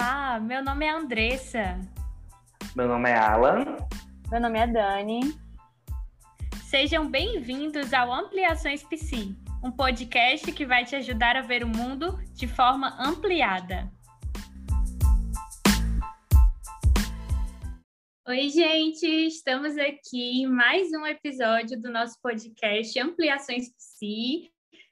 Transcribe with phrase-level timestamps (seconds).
[0.00, 1.76] Olá, meu nome é Andressa.
[2.76, 3.64] Meu nome é Alan.
[4.30, 5.36] Meu nome é Dani.
[6.70, 12.16] Sejam bem-vindos ao Ampliações Psi, um podcast que vai te ajudar a ver o mundo
[12.32, 13.90] de forma ampliada.
[18.28, 19.04] Oi, gente!
[19.04, 24.48] Estamos aqui em mais um episódio do nosso podcast Ampliações Psi.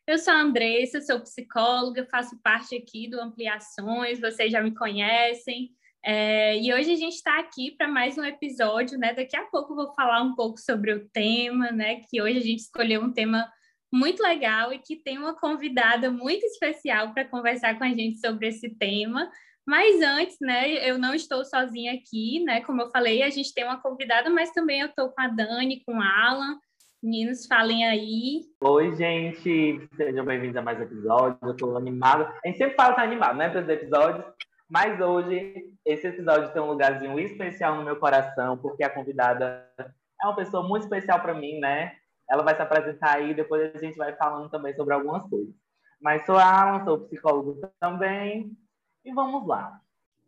[0.08, 5.72] Eu sou a Andressa, sou psicóloga, faço parte aqui do Ampliações, vocês já me conhecem.
[6.04, 9.12] É, e hoje a gente está aqui para mais um episódio, né?
[9.12, 12.02] Daqui a pouco eu vou falar um pouco sobre o tema, né?
[12.08, 13.50] Que hoje a gente escolheu um tema
[13.92, 18.46] muito legal e que tem uma convidada muito especial para conversar com a gente sobre
[18.46, 19.28] esse tema.
[19.66, 22.60] Mas antes, né, eu não estou sozinha aqui, né?
[22.60, 25.82] Como eu falei, a gente tem uma convidada, mas também eu estou com a Dani,
[25.84, 26.60] com o Alan.
[27.02, 28.46] Meninos, falem aí.
[28.58, 31.38] Oi, gente, sejam bem-vindos a mais um episódio.
[31.42, 32.34] Eu estou animada.
[32.42, 34.24] A gente sempre fala que tá animado, né, para os episódios.
[34.68, 40.24] Mas hoje, esse episódio tem um lugarzinho especial no meu coração, porque a convidada é
[40.26, 41.94] uma pessoa muito especial para mim, né?
[42.28, 45.54] Ela vai se apresentar aí, depois a gente vai falando também sobre algumas coisas.
[46.00, 48.56] Mas sou Alan, sou psicólogo também,
[49.04, 49.80] e vamos lá.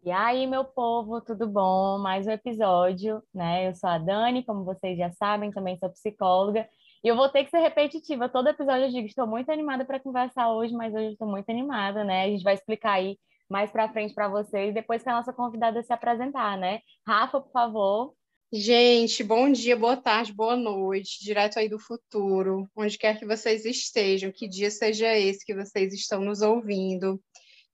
[0.04, 1.98] E aí, meu povo, tudo bom?
[1.98, 3.68] Mais um episódio, né?
[3.68, 6.68] Eu sou a Dani, como vocês já sabem, também sou psicóloga.
[7.02, 8.28] E eu vou ter que ser repetitiva.
[8.28, 12.04] Todo episódio eu digo, estou muito animada para conversar hoje, mas hoje estou muito animada,
[12.04, 12.24] né?
[12.24, 13.18] A gente vai explicar aí
[13.50, 16.80] mais para frente para vocês, depois que a nossa convidada se apresentar, né?
[17.06, 18.14] Rafa, por favor.
[18.52, 23.66] Gente, bom dia, boa tarde, boa noite, direto aí do futuro, onde quer que vocês
[23.66, 27.20] estejam, que dia seja esse que vocês estão nos ouvindo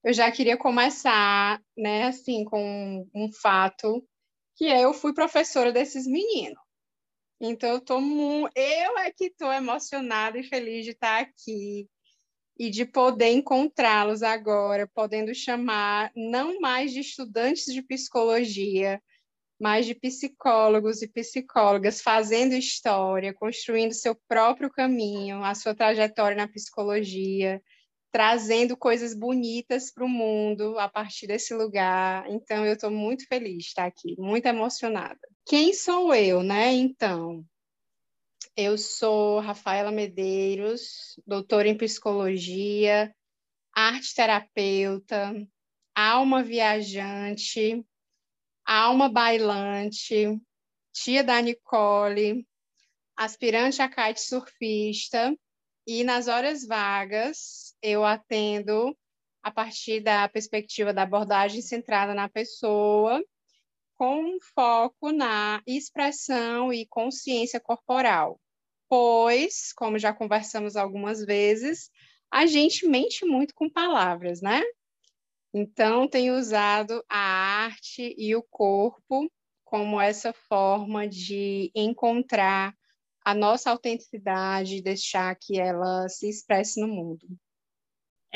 [0.05, 4.07] eu já queria começar, né, assim, com um fato
[4.55, 6.61] que é, eu fui professora desses meninos.
[7.41, 7.99] Então eu tô
[8.55, 11.89] eu é que estou emocionada e feliz de estar aqui
[12.57, 19.01] e de poder encontrá-los agora, podendo chamar não mais de estudantes de psicologia,
[19.59, 26.47] mas de psicólogos e psicólogas fazendo história, construindo seu próprio caminho, a sua trajetória na
[26.47, 27.59] psicologia,
[28.15, 32.25] trazendo coisas bonitas para o mundo a partir desse lugar.
[32.31, 35.19] Então, eu estou muito feliz de estar aqui, muito emocionada.
[35.45, 36.71] Quem sou eu, né?
[36.71, 37.45] Então,
[38.55, 43.13] eu sou Rafaela Medeiros, doutora em psicologia,
[43.75, 45.35] arte terapeuta,
[45.93, 47.85] alma viajante,
[48.65, 50.39] alma bailante,
[50.93, 52.47] tia da Nicole,
[53.17, 55.37] aspirante a kite surfista
[55.85, 58.97] e nas horas vagas, eu atendo
[59.43, 63.23] a partir da perspectiva da abordagem centrada na pessoa,
[63.95, 68.39] com foco na expressão e consciência corporal.
[68.89, 71.91] Pois, como já conversamos algumas vezes,
[72.31, 74.63] a gente mente muito com palavras, né?
[75.53, 77.17] Então, tenho usado a
[77.65, 79.31] arte e o corpo
[79.63, 82.73] como essa forma de encontrar
[83.23, 87.27] a nossa autenticidade, deixar que ela se expresse no mundo.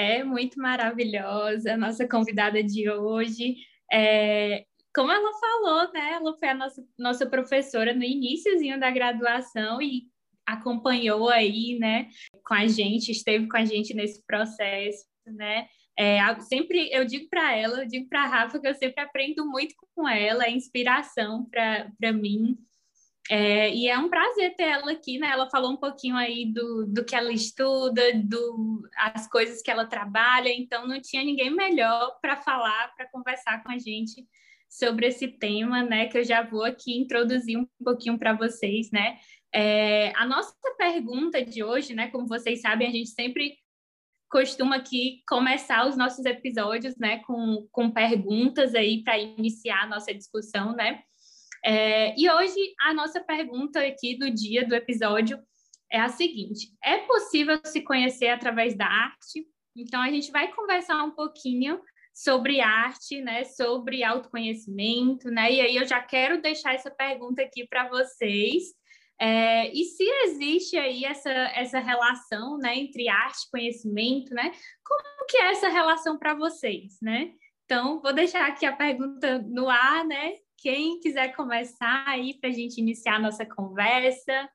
[0.01, 3.57] É muito maravilhosa nossa convidada de hoje.
[3.91, 4.63] É,
[4.95, 6.13] como ela falou, né?
[6.13, 10.03] Ela foi a nossa, nossa professora no iníciozinho da graduação e
[10.47, 12.07] acompanhou aí, né,
[12.45, 15.67] com a gente, esteve com a gente nesse processo, né?
[15.97, 19.45] É, sempre eu digo para ela, eu digo para a Rafa que eu sempre aprendo
[19.45, 22.57] muito com ela, é inspiração para mim.
[23.31, 25.27] É, e é um prazer ter ela aqui, né?
[25.27, 29.85] Ela falou um pouquinho aí do, do que ela estuda, do, as coisas que ela
[29.85, 34.25] trabalha, então não tinha ninguém melhor para falar, para conversar com a gente
[34.67, 36.07] sobre esse tema, né?
[36.07, 39.19] Que eu já vou aqui introduzir um pouquinho para vocês, né?
[39.53, 42.07] É, a nossa pergunta de hoje, né?
[42.09, 43.57] Como vocês sabem, a gente sempre
[44.27, 47.19] costuma aqui começar os nossos episódios, né?
[47.19, 51.03] Com, com perguntas aí para iniciar a nossa discussão, né?
[51.63, 55.39] É, e hoje a nossa pergunta aqui do dia, do episódio,
[55.91, 59.45] é a seguinte: é possível se conhecer através da arte?
[59.75, 61.81] Então a gente vai conversar um pouquinho
[62.13, 65.51] sobre arte, né, sobre autoconhecimento, né?
[65.51, 68.77] E aí eu já quero deixar essa pergunta aqui para vocês.
[69.21, 74.51] É, e se existe aí essa, essa relação, né, entre arte e conhecimento, né?
[74.85, 77.31] Como que é essa relação para vocês, né?
[77.65, 80.33] Então, vou deixar aqui a pergunta no ar, né?
[80.61, 84.49] Quem quiser começar aí para a gente iniciar a nossa conversa.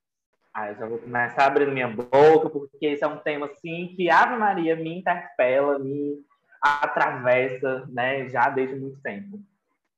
[0.52, 4.10] Ah, eu já vou começar abrindo minha boca, porque esse é um tema, assim, que
[4.10, 6.22] Ave Maria me interpela, me
[6.60, 9.40] atravessa, né, já desde muito tempo.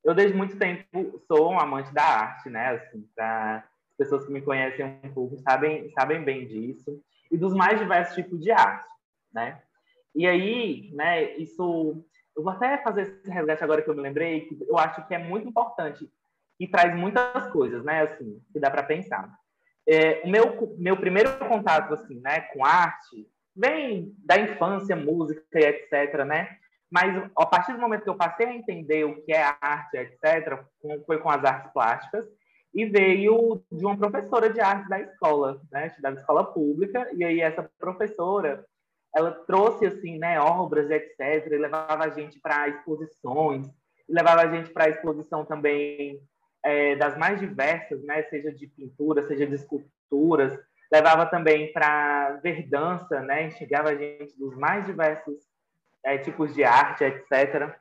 [0.04, 4.32] Eu, desde muito tempo, sou um amante da arte, né, assim, para as pessoas que
[4.32, 8.88] me conhecem um pouco sabem, sabem bem disso, e dos mais diversos tipos de arte,
[9.34, 9.60] né.
[10.14, 12.04] E aí, né, isso
[12.36, 15.14] eu vou até fazer esse resgate agora que eu me lembrei, que eu acho que
[15.14, 16.08] é muito importante
[16.60, 19.30] e traz muitas coisas, né, assim, que dá para pensar.
[19.88, 25.64] É, o meu, meu primeiro contato, assim, né, com arte vem da infância, música e
[25.64, 26.58] etc, né?
[26.90, 30.62] Mas a partir do momento que eu passei a entender o que é arte, etc,
[31.06, 32.26] foi com as artes plásticas
[32.74, 37.40] e veio de uma professora de arte da escola, né, da escola pública, e aí
[37.40, 38.64] essa professora,
[39.16, 43.66] ela trouxe assim, né, obras, etc, e levava a gente para exposições,
[44.06, 46.20] levava a gente para a exposição também
[46.62, 50.60] é, das mais diversas, né, seja de pintura, seja de esculturas,
[50.92, 55.38] levava também para ver dança, né, instigava a gente dos mais diversos
[56.04, 57.74] é, tipos de arte, etc.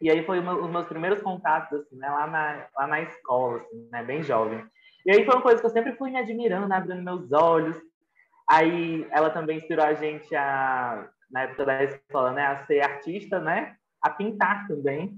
[0.00, 3.56] E aí foi uma, os meus primeiros contatos, assim, né, lá na, lá na escola,
[3.56, 4.64] assim, né, bem jovem.
[5.04, 7.76] E aí foi uma coisa que eu sempre fui me admirando, abrindo meus olhos.
[8.50, 13.38] Aí ela também inspirou a gente a, na época da escola, né, a ser artista,
[13.38, 15.14] né, a pintar também.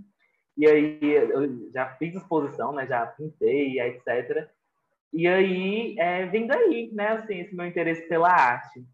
[0.54, 4.46] E aí eu já fiz exposição, né, já pintei, etc.
[5.14, 8.84] E aí, é, vem daí, né, assim, esse meu interesse pela arte.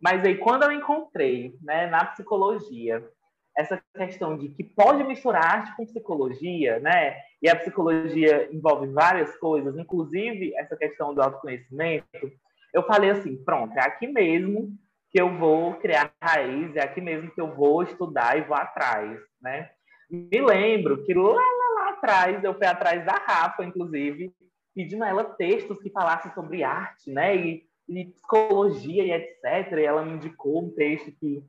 [0.00, 3.08] Mas aí, quando eu encontrei, né, na psicologia,
[3.56, 9.36] essa questão de que pode misturar arte com psicologia, né, e a psicologia envolve várias
[9.36, 12.32] coisas, inclusive essa questão do autoconhecimento,
[12.74, 14.76] eu falei assim, pronto, é aqui mesmo
[15.10, 19.18] que eu vou criar raiz, é aqui mesmo que eu vou estudar e vou atrás,
[19.40, 19.70] né.
[20.10, 24.32] Me lembro que lá, lá, lá atrás, eu fui atrás da Rafa, inclusive,
[24.74, 27.36] pedindo a ela textos que falassem sobre arte, né?
[27.36, 29.78] E, e psicologia e etc.
[29.78, 31.42] E ela me indicou um texto que,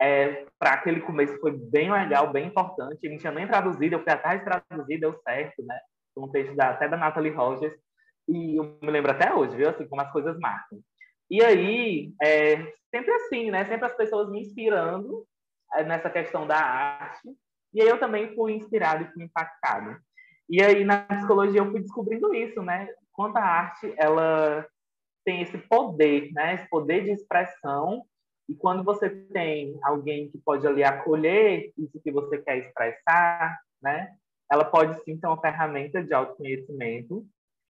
[0.00, 2.98] é, para aquele começo, foi bem legal, bem importante.
[3.02, 5.78] Eu não tinha nem traduzido, eu fui atrás de traduzir, deu certo, né?
[6.16, 7.74] Um texto da, até da Natalie Rogers.
[8.28, 9.68] E eu me lembro até hoje, viu?
[9.68, 10.80] Assim, como as coisas marcam.
[11.30, 12.56] E aí, é,
[12.90, 13.64] sempre assim, né?
[13.64, 15.26] Sempre as pessoas me inspirando
[15.74, 17.28] é, nessa questão da arte.
[17.72, 19.96] E aí eu também fui inspirado e fui impactado.
[20.48, 22.88] E aí, na psicologia, eu fui descobrindo isso, né?
[23.12, 24.66] Quanto a arte, ela
[25.24, 26.54] tem esse poder, né?
[26.54, 28.04] Esse poder de expressão.
[28.48, 34.14] E quando você tem alguém que pode ali acolher isso que você quer expressar, né?
[34.50, 37.26] Ela pode sim ser uma ferramenta de autoconhecimento,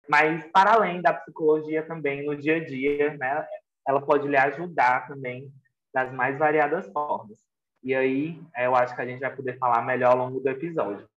[0.07, 3.47] mas para além da psicologia também no dia a dia, né?
[3.87, 5.51] Ela pode lhe ajudar também
[5.93, 7.37] das mais variadas formas.
[7.83, 11.07] E aí, eu acho que a gente vai poder falar melhor ao longo do episódio.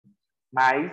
[0.51, 0.91] Mas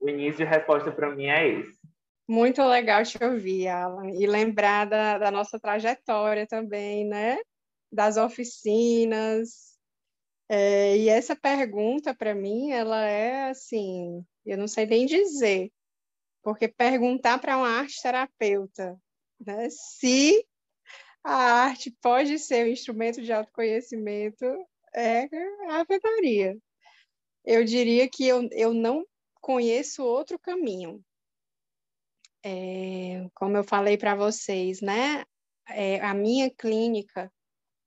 [0.00, 1.80] o início de resposta para mim é esse.
[2.28, 7.38] Muito legal te ouvir, Alan, e lembrar da, da nossa trajetória também, né?
[7.90, 9.72] Das oficinas.
[10.48, 15.70] É, e essa pergunta, para mim, ela é assim, eu não sei nem dizer,
[16.42, 19.00] porque perguntar para uma arte terapeuta
[19.40, 20.46] né, se
[21.24, 21.34] a
[21.64, 24.44] arte pode ser um instrumento de autoconhecimento
[24.94, 25.28] é
[25.70, 26.58] Ave Maria.
[27.44, 29.06] Eu diria que eu, eu não
[29.40, 31.02] conheço outro caminho.
[32.44, 35.24] É, como eu falei para vocês, né?
[35.68, 37.32] É, a minha clínica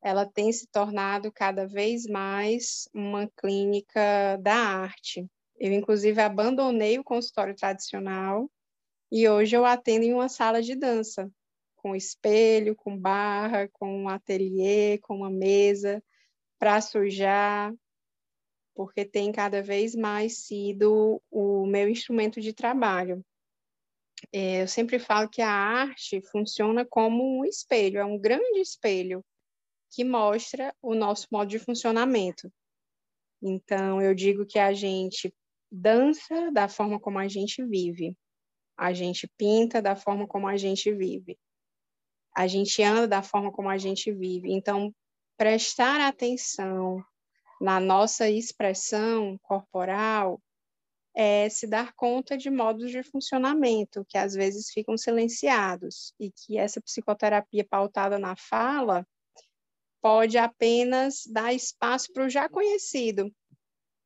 [0.01, 5.27] ela tem se tornado cada vez mais uma clínica da arte.
[5.57, 8.49] Eu, inclusive, abandonei o consultório tradicional
[9.11, 11.31] e hoje eu atendo em uma sala de dança,
[11.75, 16.03] com espelho, com barra, com um ateliê, com uma mesa
[16.59, 17.73] para sujar,
[18.73, 23.23] porque tem cada vez mais sido o meu instrumento de trabalho.
[24.33, 29.23] É, eu sempre falo que a arte funciona como um espelho, é um grande espelho
[29.91, 32.51] que mostra o nosso modo de funcionamento.
[33.41, 35.33] Então, eu digo que a gente
[35.75, 38.17] dança da forma como a gente vive,
[38.77, 41.37] a gente pinta da forma como a gente vive,
[42.35, 44.51] a gente anda da forma como a gente vive.
[44.51, 44.93] Então,
[45.37, 47.03] prestar atenção
[47.59, 50.41] na nossa expressão corporal
[51.15, 56.57] é se dar conta de modos de funcionamento que às vezes ficam silenciados e que
[56.57, 59.07] essa psicoterapia pautada na fala
[60.01, 63.33] pode apenas dar espaço para o já conhecido,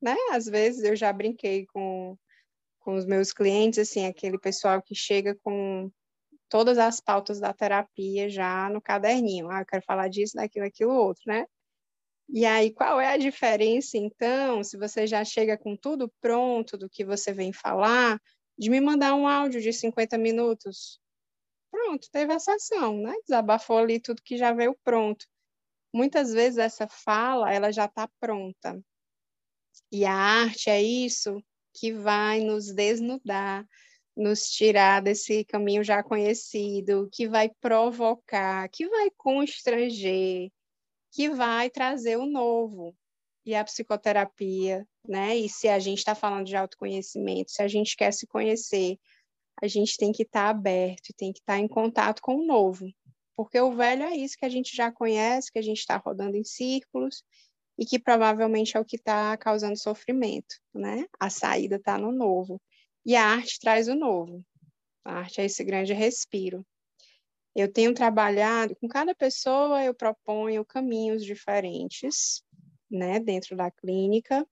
[0.01, 0.15] né?
[0.31, 2.17] Às vezes eu já brinquei com,
[2.79, 5.91] com os meus clientes, assim, aquele pessoal que chega com
[6.49, 9.49] todas as pautas da terapia já no caderninho.
[9.49, 11.45] Ah, eu quero falar disso, daquilo, daquilo outro, né?
[12.31, 16.89] E aí, qual é a diferença, então, se você já chega com tudo pronto do
[16.89, 18.21] que você vem falar,
[18.57, 20.99] de me mandar um áudio de 50 minutos?
[21.71, 23.13] Pronto, teve a sessão, né?
[23.27, 25.25] Desabafou ali tudo que já veio pronto.
[25.93, 28.79] Muitas vezes essa fala, ela já está pronta.
[29.91, 31.43] E a arte é isso
[31.73, 33.65] que vai nos desnudar,
[34.15, 40.51] nos tirar desse caminho já conhecido, que vai provocar, que vai constranger,
[41.11, 42.95] que vai trazer o novo.
[43.45, 45.35] e a psicoterapia, né?
[45.35, 48.99] E se a gente está falando de autoconhecimento, se a gente quer se conhecer,
[49.61, 52.45] a gente tem que estar tá aberto, tem que estar tá em contato com o
[52.45, 52.85] novo,
[53.35, 56.37] porque o velho é isso que a gente já conhece, que a gente está rodando
[56.37, 57.23] em círculos
[57.79, 61.05] e que provavelmente é o que está causando sofrimento, né?
[61.17, 62.61] A saída está no novo.
[63.05, 64.45] E a arte traz o novo.
[65.05, 66.67] A arte é esse grande respiro.
[67.55, 72.43] Eu tenho trabalhado com cada pessoa, eu proponho caminhos diferentes,
[72.91, 74.45] né, dentro da clínica,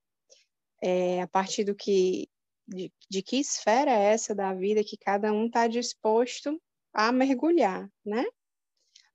[0.82, 2.30] é, a partir do que
[2.66, 6.62] de, de, que esfera é essa da vida que cada um está disposto
[6.94, 8.26] a mergulhar, né?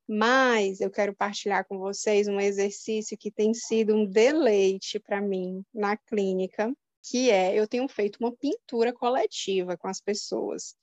[0.07, 5.63] Mas eu quero partilhar com vocês um exercício que tem sido um deleite para mim
[5.73, 10.75] na clínica, que é eu tenho feito uma pintura coletiva com as pessoas.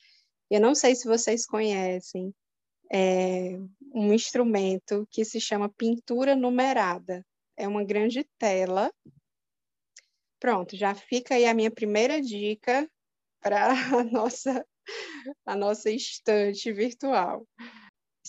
[0.51, 2.35] Eu não sei se vocês conhecem
[2.93, 3.57] é,
[3.95, 7.25] um instrumento que se chama pintura numerada.
[7.57, 8.93] É uma grande tela.
[10.41, 12.91] Pronto, já fica aí a minha primeira dica
[13.41, 13.69] para
[14.01, 14.67] a nossa,
[15.45, 17.47] a nossa estante virtual.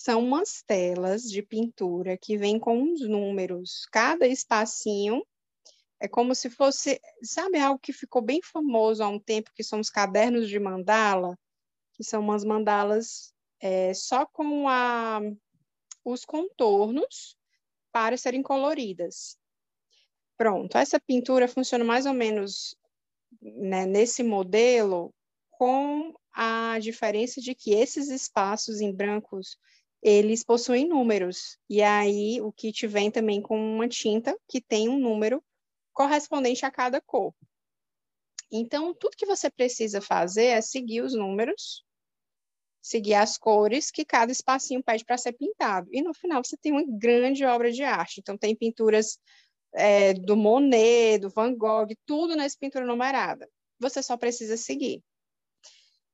[0.04, 3.86] São umas telas de pintura que vêm com uns números.
[3.92, 5.24] Cada espacinho
[6.00, 9.80] é como se fosse, sabe algo que ficou bem famoso há um tempo, que são
[9.80, 11.38] os cadernos de mandala,
[11.94, 15.22] que são umas mandalas é, só com a,
[16.04, 17.38] os contornos
[17.92, 19.38] para serem coloridas.
[20.36, 22.76] Pronto, essa pintura funciona mais ou menos
[23.40, 25.14] né, nesse modelo,
[25.52, 29.60] com a diferença de que esses espaços em brancos
[30.02, 31.58] eles possuem números.
[31.70, 35.44] E aí o kit vem também com uma tinta que tem um número
[35.94, 37.34] correspondente a cada cor.
[38.52, 41.86] Então, tudo que você precisa fazer é seguir os números
[42.82, 45.88] seguir as cores que cada espacinho pede para ser pintado.
[45.92, 48.20] E no final você tem uma grande obra de arte.
[48.20, 49.20] Então, tem pinturas
[49.74, 53.48] é, do Monet, do Van Gogh, tudo nessa pintura numerada.
[53.80, 55.04] Você só precisa seguir.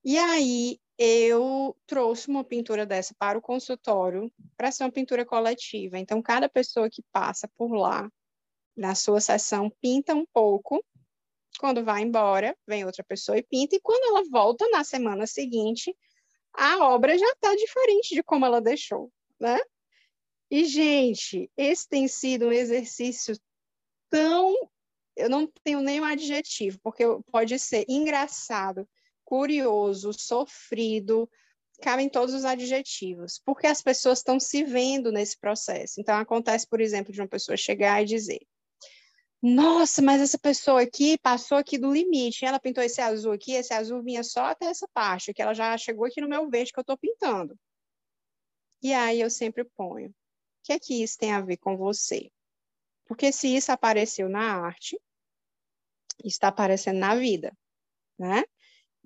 [0.03, 6.00] E aí, eu trouxe uma pintura dessa para o consultório, para ser uma pintura coletiva.
[6.00, 8.10] Então, cada pessoa que passa por lá,
[8.75, 10.84] na sua sessão, pinta um pouco.
[11.60, 13.75] Quando vai embora, vem outra pessoa e pinta.
[13.75, 15.96] E quando ela volta na semana seguinte,
[16.54, 19.60] a obra já está diferente de como ela deixou, né?
[20.50, 23.36] E, gente, esse tem sido um exercício
[24.10, 24.56] tão.
[25.16, 28.88] Eu não tenho nenhum adjetivo, porque pode ser engraçado,
[29.27, 31.29] curioso, sofrido,
[31.81, 36.00] cabem todos os adjetivos, porque as pessoas estão se vendo nesse processo.
[36.00, 38.39] Então, acontece, por exemplo, de uma pessoa chegar e dizer:
[39.41, 42.46] nossa, mas essa pessoa aqui passou aqui do limite.
[42.46, 45.77] Ela pintou esse azul aqui, esse azul vinha só até essa parte, que ela já
[45.77, 47.53] chegou aqui no meu verde que eu estou pintando.
[48.81, 50.13] E aí eu sempre ponho, o
[50.63, 52.31] que é que isso tem a ver com você?
[53.05, 54.98] Porque se isso apareceu na arte,
[56.24, 57.51] está aparecendo na vida,
[58.17, 58.43] né?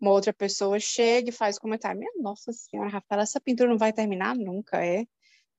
[0.02, 3.94] Uma outra pessoa chega e faz comentário, minha nossa senhora, Rafaela, essa pintura não vai
[3.94, 5.06] terminar nunca, é?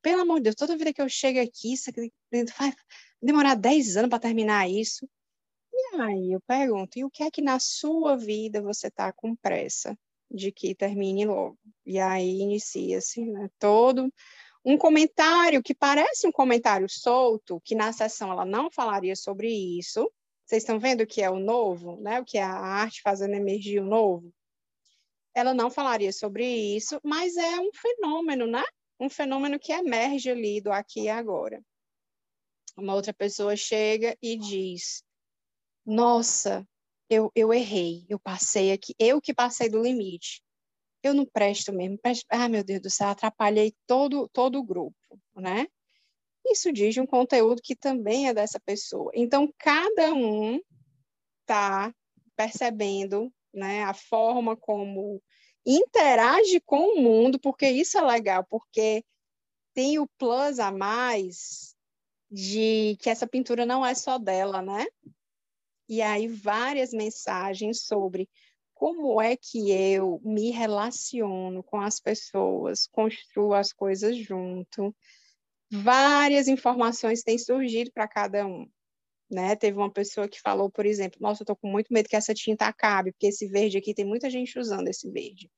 [0.02, 2.12] Pelo amor de Deus, toda vida que eu chego aqui, isso aqui
[2.58, 2.72] vai
[3.22, 5.08] demorar 10 anos para terminar isso.
[5.72, 9.36] E aí eu pergunto, e o que é que na sua vida você está com
[9.36, 9.96] pressa
[10.28, 11.56] de que termine logo?
[11.86, 14.12] E aí inicia-se né, todo
[14.64, 20.10] um comentário que parece um comentário solto, que na sessão ela não falaria sobre isso.
[20.52, 22.20] Vocês estão vendo o que é o novo, né?
[22.20, 24.30] O que é a arte fazendo emergir o novo?
[25.34, 28.62] Ela não falaria sobre isso, mas é um fenômeno, né?
[29.00, 31.58] um fenômeno que emerge ali do aqui e agora.
[32.76, 35.02] Uma outra pessoa chega e diz:
[35.86, 36.68] Nossa,
[37.08, 40.42] eu, eu errei, eu passei aqui, eu que passei do limite.
[41.02, 41.96] Eu não presto mesmo.
[41.96, 45.66] Presto, ah, meu Deus do céu, atrapalhei todo, todo o grupo, né?
[46.46, 49.10] Isso diz um conteúdo que também é dessa pessoa.
[49.14, 50.60] Então, cada um
[51.40, 51.94] está
[52.36, 55.22] percebendo né, a forma como
[55.64, 59.04] interage com o mundo, porque isso é legal, porque
[59.74, 61.74] tem o plus a mais
[62.30, 64.86] de que essa pintura não é só dela, né?
[65.88, 68.28] E aí várias mensagens sobre
[68.74, 74.94] como é que eu me relaciono com as pessoas, construo as coisas junto.
[75.74, 78.66] Várias informações têm surgido para cada um.
[79.30, 79.56] Né?
[79.56, 82.34] Teve uma pessoa que falou, por exemplo, nossa, eu estou com muito medo que essa
[82.34, 85.50] tinta acabe, porque esse verde aqui tem muita gente usando esse verde.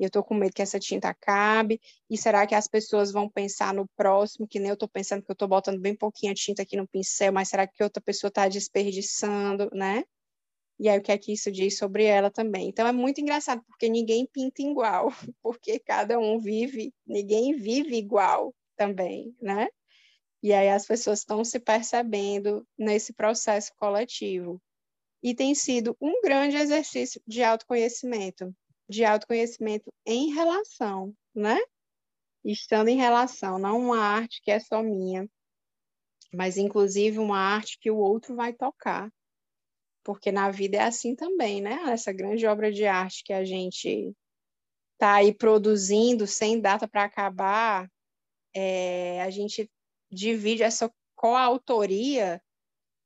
[0.00, 1.78] E eu estou com medo que essa tinta acabe.
[2.08, 5.30] E será que as pessoas vão pensar no próximo, que nem eu estou pensando que
[5.30, 8.48] eu estou botando bem pouquinha tinta aqui no pincel, mas será que outra pessoa está
[8.48, 10.02] desperdiçando, né?
[10.80, 12.68] E aí o que é que isso diz sobre ela também?
[12.68, 15.08] Então é muito engraçado, porque ninguém pinta igual,
[15.42, 19.68] porque cada um vive, ninguém vive igual também, né?
[20.40, 24.62] E aí as pessoas estão se percebendo nesse processo coletivo.
[25.22, 28.54] E tem sido um grande exercício de autoconhecimento,
[28.88, 31.58] de autoconhecimento em relação, né?
[32.44, 35.28] Estando em relação, não uma arte que é só minha,
[36.32, 39.12] mas inclusive uma arte que o outro vai tocar.
[40.04, 41.80] Porque na vida é assim também, né?
[41.90, 44.14] Essa grande obra de arte que a gente
[44.94, 47.90] está aí produzindo sem data para acabar,
[48.60, 49.70] é, a gente
[50.10, 52.42] divide essa coautoria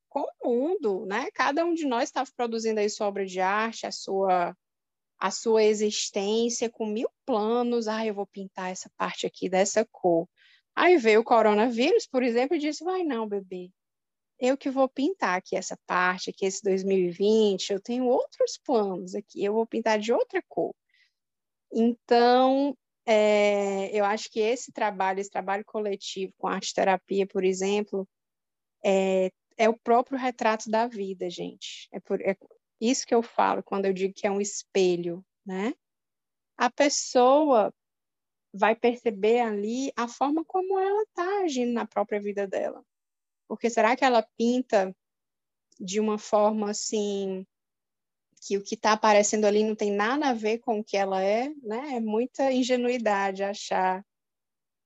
[0.08, 1.30] com o mundo, né?
[1.32, 4.56] Cada um de nós está produzindo aí sua obra de arte, a sua
[5.18, 7.86] a sua existência com mil planos.
[7.86, 10.26] Ah, eu vou pintar essa parte aqui dessa cor.
[10.74, 13.70] Aí veio o coronavírus, por exemplo, e disse: vai não, bebê.
[14.40, 19.44] Eu que vou pintar aqui essa parte, aqui esse 2020, eu tenho outros planos aqui,
[19.44, 20.74] eu vou pintar de outra cor.
[21.72, 28.08] Então, é, eu acho que esse trabalho, esse trabalho coletivo com arte terapia, por exemplo,
[28.84, 31.88] é, é o próprio retrato da vida, gente.
[31.92, 32.36] É, por, é
[32.80, 35.74] isso que eu falo quando eu digo que é um espelho, né?
[36.56, 37.72] A pessoa
[38.52, 42.84] vai perceber ali a forma como ela está agindo na própria vida dela.
[43.48, 44.94] Porque será que ela pinta
[45.80, 47.46] de uma forma assim
[48.42, 51.22] que o que está aparecendo ali não tem nada a ver com o que ela
[51.22, 51.94] é, né?
[51.96, 54.04] É muita ingenuidade achar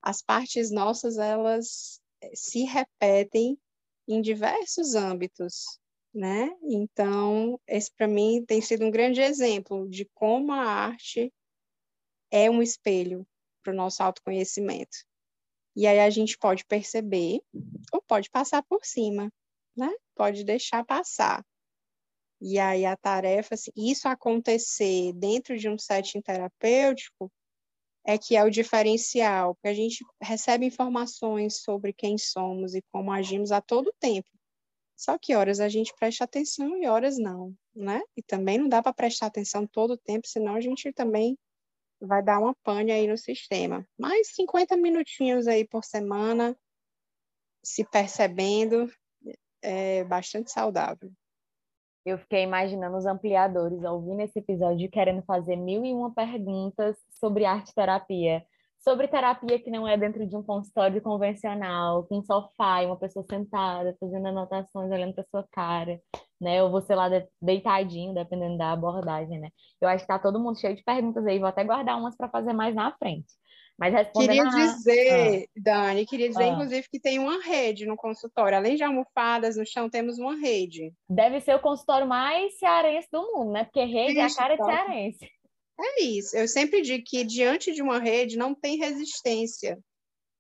[0.02, 3.58] as partes nossas elas eh, se repetem
[4.06, 5.80] em diversos âmbitos,
[6.14, 6.50] né?
[6.62, 11.32] Então, esse para mim tem sido um grande exemplo de como a arte
[12.30, 13.26] é um espelho
[13.62, 14.98] para o nosso autoconhecimento.
[15.74, 17.40] E aí a gente pode perceber
[17.92, 19.32] ou pode passar por cima,
[19.74, 19.90] né?
[20.14, 21.44] Pode deixar passar.
[22.40, 27.32] E aí a tarefa, assim, isso acontecer dentro de um setting terapêutico
[28.04, 33.10] é que é o diferencial, porque a gente recebe informações sobre quem somos e como
[33.10, 34.28] agimos a todo tempo.
[34.96, 38.00] Só que horas a gente presta atenção e horas não, né?
[38.16, 41.36] E também não dá para prestar atenção todo o tempo, senão a gente também
[42.00, 43.86] vai dar uma pane aí no sistema.
[43.98, 46.56] Mais 50 minutinhos aí por semana,
[47.62, 48.90] se percebendo,
[49.60, 51.10] é bastante saudável.
[52.06, 57.44] Eu fiquei imaginando os ampliadores ouvindo esse episódio querendo fazer mil e uma perguntas sobre
[57.44, 58.44] arte terapia.
[58.78, 62.96] Sobre terapia que não é dentro de um consultório convencional, com um sofá e uma
[62.96, 66.00] pessoa sentada, fazendo anotações, olhando para sua cara
[66.40, 66.62] né?
[66.62, 67.08] Ou você lá
[67.40, 69.50] deitadinho, dependendo da abordagem, né?
[69.80, 72.28] Eu acho que tá todo mundo cheio de perguntas aí, vou até guardar umas para
[72.28, 73.26] fazer mais na frente.
[73.78, 75.60] Mas Queria dizer, ah.
[75.60, 76.48] Dani, queria dizer, ah.
[76.48, 78.56] inclusive, que tem uma rede no consultório.
[78.56, 80.94] Além de almofadas no chão, temos uma rede.
[81.08, 83.64] Deve ser o consultório mais cearense do mundo, né?
[83.64, 85.30] Porque rede é a cara de cearense.
[85.78, 86.34] É isso.
[86.34, 89.78] Eu sempre digo que diante de uma rede não tem resistência.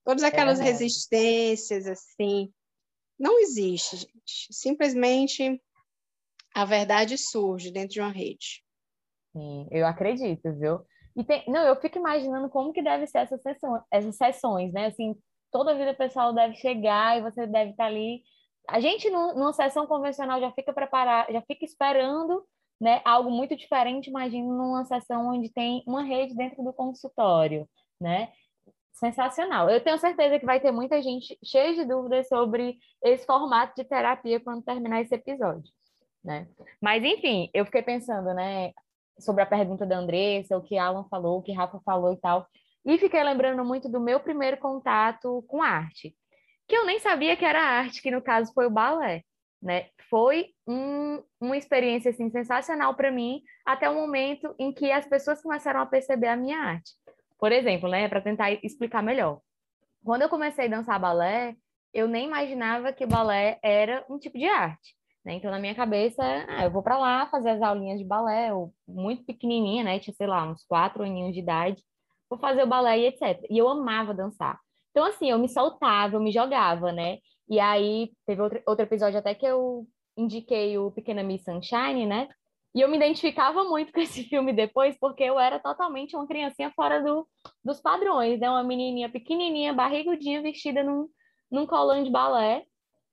[0.02, 2.50] Todas é aquelas é resistências, assim,
[3.18, 4.48] não existe, gente.
[4.50, 5.60] Simplesmente
[6.54, 8.64] a verdade surge dentro de uma rede.
[9.32, 10.80] Sim, eu acredito, viu?
[11.16, 14.86] E tem, não, eu fico imaginando como que deve ser essa sessão, essas sessões, né?
[14.86, 15.16] Assim,
[15.50, 18.22] toda a vida pessoal deve chegar e você deve estar ali.
[18.68, 22.44] A gente numa sessão convencional já fica preparado, já fica esperando,
[22.80, 27.68] né, algo muito diferente, imagina numa sessão onde tem uma rede dentro do consultório,
[28.00, 28.32] né?
[28.92, 29.70] Sensacional.
[29.70, 33.84] Eu tenho certeza que vai ter muita gente cheia de dúvidas sobre esse formato de
[33.88, 35.72] terapia quando terminar esse episódio
[36.26, 36.48] né?
[36.82, 38.72] Mas, enfim, eu fiquei pensando, né,
[39.18, 42.46] sobre a pergunta da Andressa, o que Alan falou, o que Rafa falou e tal,
[42.84, 46.14] e fiquei lembrando muito do meu primeiro contato com arte,
[46.68, 49.22] que eu nem sabia que era arte, que no caso foi o balé,
[49.60, 49.86] né?
[50.08, 55.42] Foi um, uma experiência, assim, sensacional para mim, até o momento em que as pessoas
[55.42, 56.92] começaram a perceber a minha arte.
[57.38, 59.40] Por exemplo, né, para tentar explicar melhor.
[60.04, 61.56] Quando eu comecei a dançar balé,
[61.92, 64.94] eu nem imaginava que balé era um tipo de arte.
[65.26, 65.34] Né?
[65.34, 68.72] Então, na minha cabeça, ah, eu vou para lá fazer as aulinhas de balé, eu,
[68.86, 69.98] muito pequenininha, né?
[69.98, 71.82] Tinha, sei lá, uns quatro aninhos de idade.
[72.30, 73.44] Vou fazer o balé e etc.
[73.50, 74.60] E eu amava dançar.
[74.92, 77.18] Então, assim, eu me soltava, eu me jogava, né?
[77.48, 79.84] E aí, teve outro, outro episódio até que eu
[80.16, 82.28] indiquei o Pequena Miss Sunshine, né?
[82.72, 86.70] E eu me identificava muito com esse filme depois, porque eu era totalmente uma criancinha
[86.76, 87.26] fora do,
[87.64, 88.48] dos padrões, né?
[88.48, 91.08] Uma menininha pequenininha, barrigudinha, vestida num,
[91.50, 92.64] num colão de balé.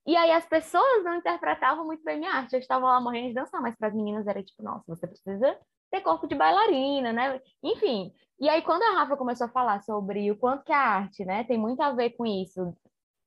[0.06, 2.54] E aí as pessoas não interpretavam muito bem minha arte.
[2.54, 5.58] Eu estava lá morrendo de dançar, mas para as meninas era tipo, nossa, você precisa
[5.90, 7.40] ter corpo de bailarina, né?
[7.64, 8.12] Enfim.
[8.40, 11.44] E aí quando a Rafa começou a falar sobre o quanto que a arte, né,
[11.46, 12.76] tem muito a ver com isso,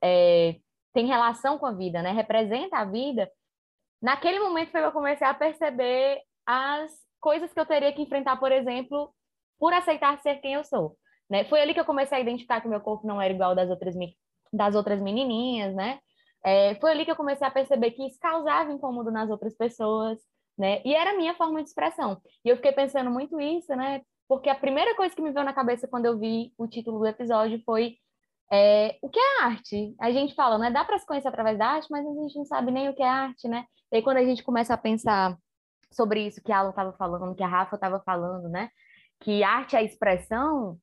[0.03, 0.57] é,
[0.93, 3.31] tem relação com a vida, né, representa a vida.
[4.03, 8.37] Naquele momento foi que eu comecei a perceber as coisas que eu teria que enfrentar,
[8.37, 9.15] por exemplo,
[9.59, 10.97] por aceitar ser quem eu sou.
[11.31, 11.45] Né?
[11.45, 13.71] Foi ali que eu comecei a identificar que o meu corpo não era igual das
[13.71, 13.95] outras
[14.53, 15.99] das outras menininhas, né?
[16.47, 20.17] É, foi ali que eu comecei a perceber que isso causava incômodo nas outras pessoas,
[20.57, 20.81] né?
[20.85, 22.23] E era a minha forma de expressão.
[22.45, 24.01] E eu fiquei pensando muito isso, né?
[24.29, 27.07] Porque a primeira coisa que me veio na cabeça quando eu vi o título do
[27.07, 27.97] episódio foi
[28.53, 29.95] é, o que é arte?
[30.01, 30.71] A gente fala, né?
[30.71, 33.03] Dá para se conhecer através da arte, mas a gente não sabe nem o que
[33.03, 33.65] é arte, né?
[33.93, 35.37] E aí, quando a gente começa a pensar
[35.91, 38.71] sobre isso que a Alan estava falando, que a Rafa estava falando, né?
[39.21, 40.79] Que arte é expressão,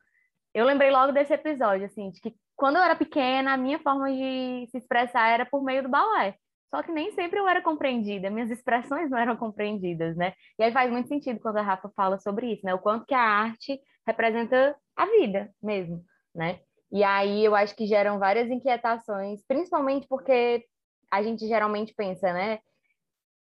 [0.53, 4.11] eu lembrei logo desse episódio, assim, de que quando eu era pequena, a minha forma
[4.11, 6.35] de se expressar era por meio do balé.
[6.73, 10.33] Só que nem sempre eu era compreendida, minhas expressões não eram compreendidas, né?
[10.57, 12.73] E aí faz muito sentido quando a Rafa fala sobre isso, né?
[12.73, 16.59] O quanto que a arte representa a vida mesmo, né?
[16.91, 20.65] E aí eu acho que geram várias inquietações, principalmente porque
[21.11, 22.59] a gente geralmente pensa, né?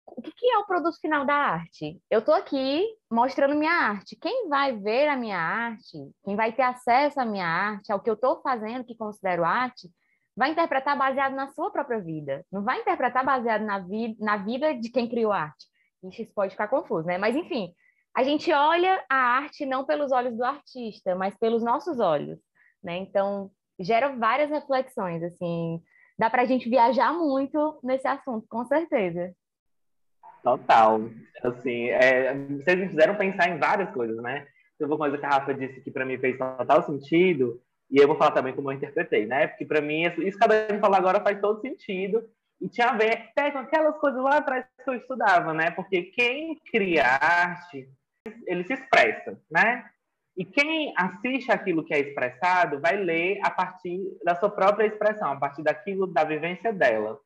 [0.08, 2.02] O que é o produto final da arte?
[2.10, 4.16] Eu estou aqui mostrando minha arte.
[4.16, 8.10] Quem vai ver a minha arte, quem vai ter acesso à minha arte, ao que
[8.10, 9.90] eu estou fazendo, que considero arte,
[10.36, 14.74] vai interpretar baseado na sua própria vida, não vai interpretar baseado na, vi na vida
[14.74, 15.66] de quem criou a arte.
[16.04, 17.18] Isso pode ficar confuso, né?
[17.18, 17.74] Mas, enfim,
[18.16, 22.40] a gente olha a arte não pelos olhos do artista, mas pelos nossos olhos,
[22.82, 22.98] né?
[22.98, 25.82] Então, gera várias reflexões, assim,
[26.18, 29.34] dá para a gente viajar muito nesse assunto, com certeza.
[30.48, 31.02] Total.
[31.44, 34.48] Assim, é, vocês me fizeram pensar em várias coisas, né?
[34.80, 38.08] Teve uma coisa que a Rafa disse que para mim fez total sentido, e eu
[38.08, 39.48] vou falar também como eu interpretei, né?
[39.48, 42.24] Porque para mim, isso que a Dani falou agora faz todo sentido.
[42.62, 45.70] E tinha a ver até com aquelas coisas lá atrás que eu estudava, né?
[45.72, 47.88] Porque quem cria arte,
[48.48, 49.86] ele se expressa, né?
[50.36, 55.34] E quem assiste aquilo que é expressado vai ler a partir da sua própria expressão,
[55.34, 57.20] a partir daquilo, da vivência dela.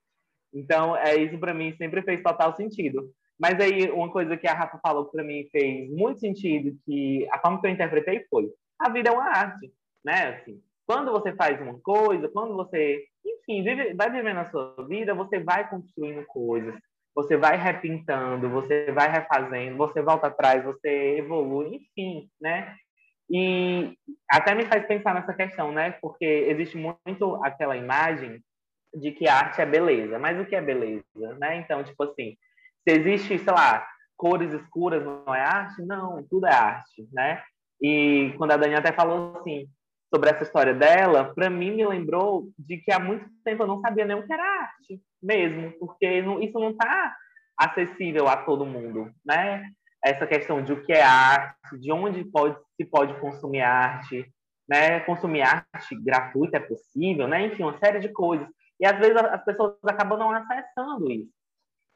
[0.54, 3.10] Então, é isso para mim sempre fez total sentido.
[3.40, 7.40] Mas aí, uma coisa que a Rafa falou para mim fez muito sentido, que a
[7.40, 9.72] forma que eu interpretei foi: a vida é uma arte
[10.04, 10.40] né?
[10.40, 15.14] Assim, quando você faz uma coisa, quando você, enfim, vive, vai vivendo a sua vida,
[15.14, 16.76] você vai construindo coisas,
[17.16, 22.76] você vai repintando, você vai refazendo, você volta atrás, você evolui, enfim, né?
[23.30, 23.98] E
[24.30, 25.92] até me faz pensar nessa questão, né?
[26.02, 28.42] Porque existe muito aquela imagem
[28.94, 31.04] de que arte é beleza, mas o que é beleza,
[31.40, 31.58] né?
[31.58, 32.36] Então, tipo assim,
[32.88, 35.82] se existe, sei lá, cores escuras não é arte?
[35.82, 37.42] Não, tudo é arte, né?
[37.82, 39.68] E quando a Dani até falou assim,
[40.14, 43.80] sobre essa história dela, para mim me lembrou de que há muito tempo eu não
[43.80, 46.08] sabia nem o que era arte mesmo, porque
[46.42, 47.16] isso não está
[47.58, 49.64] acessível a todo mundo, né?
[50.04, 54.26] Essa questão de o que é arte, de onde pode, se pode consumir arte,
[54.68, 55.00] né?
[55.02, 57.46] Consumir arte gratuita é possível, né?
[57.46, 58.48] Enfim, uma série de coisas.
[58.82, 61.32] E às vezes as pessoas acabam não acessando isso.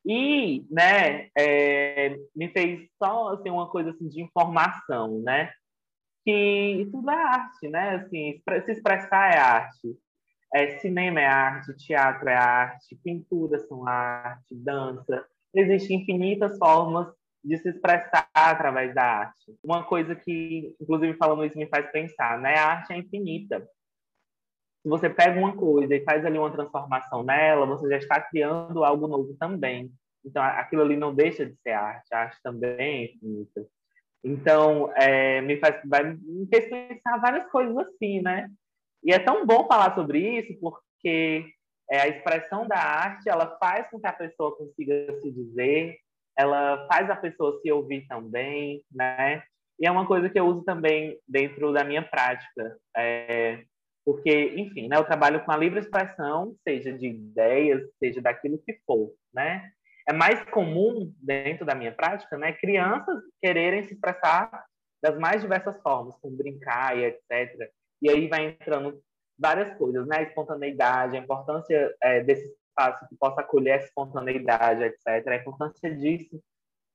[0.06, 5.52] E, né, é, me fez só assim, uma coisa assim, de informação, né?
[6.26, 7.96] que tudo é arte, né?
[7.98, 9.96] Assim, se expressar é arte.
[10.54, 15.26] É, cinema é arte, teatro é arte, pinturas são arte, dança.
[15.54, 17.08] Existem infinitas formas
[17.44, 19.56] de se expressar através da arte.
[19.64, 22.56] Uma coisa que, inclusive, falando isso me faz pensar, né?
[22.56, 23.68] A arte é infinita.
[24.86, 28.84] Se você pega uma coisa e faz ali uma transformação nela, você já está criando
[28.84, 29.92] algo novo também.
[30.24, 32.14] Então, aquilo ali não deixa de ser arte.
[32.14, 33.66] A arte também é infinita.
[34.24, 38.48] Então, é, me faz vai me fez pensar várias coisas assim, né?
[39.04, 41.48] E é tão bom falar sobre isso porque
[41.90, 45.98] é, a expressão da arte ela faz com que a pessoa consiga se dizer,
[46.38, 49.42] ela faz a pessoa se ouvir também, né?
[49.80, 53.64] E é uma coisa que eu uso também dentro da minha prática, é,
[54.06, 58.80] porque, enfim, né, eu trabalho com a livre expressão, seja de ideias, seja daquilo que
[58.86, 59.72] for, né?
[60.08, 64.66] é mais comum dentro da minha prática, né, crianças quererem se expressar
[65.02, 67.72] das mais diversas formas, como brincar e etc.
[68.02, 69.02] E aí vai entrando
[69.38, 74.84] várias coisas, né, a espontaneidade, a importância é, desse espaço que possa acolher essa espontaneidade,
[74.84, 75.28] etc.
[75.28, 76.40] A importância disso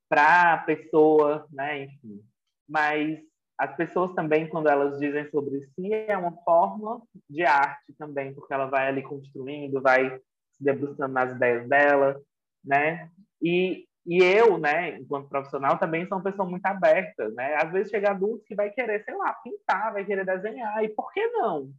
[0.09, 2.21] para a pessoa, né, enfim.
[2.67, 3.19] Mas
[3.61, 8.51] as pessoas também, quando elas dizem sobre si, é uma forma de arte também, porque
[8.51, 12.19] ela vai ali construindo, vai se debruçando nas ideias dela,
[12.65, 13.07] né?
[13.39, 17.53] E, e eu, né, enquanto profissional, também sou uma pessoa muito aberta, né?
[17.61, 21.13] Às vezes chega adulto que vai querer, sei lá, pintar, vai querer desenhar, e por
[21.13, 21.69] que não?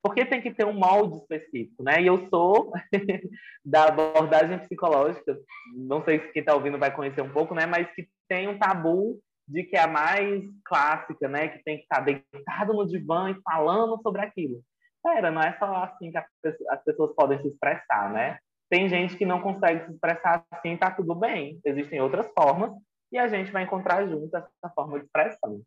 [0.00, 2.00] Porque tem que ter um molde específico, né?
[2.00, 2.70] E eu sou
[3.66, 5.36] da abordagem psicológica,
[5.74, 7.66] não sei se quem está ouvindo vai conhecer um pouco, né?
[7.66, 11.48] Mas que tem um tabu de que é a mais clássica, né?
[11.48, 14.62] Que tem que estar deitado no divã e falando sobre aquilo.
[15.02, 18.38] Pera, não é só assim que as pessoas podem se expressar, né?
[18.68, 21.58] Tem gente que não consegue se expressar assim, tá tudo bem.
[21.64, 22.72] Existem outras formas
[23.10, 25.62] e a gente vai encontrar junto essa forma de expressão.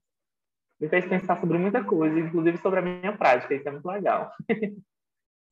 [0.80, 4.32] Me fez pensar sobre muita coisa, inclusive sobre a minha prática, isso é muito legal.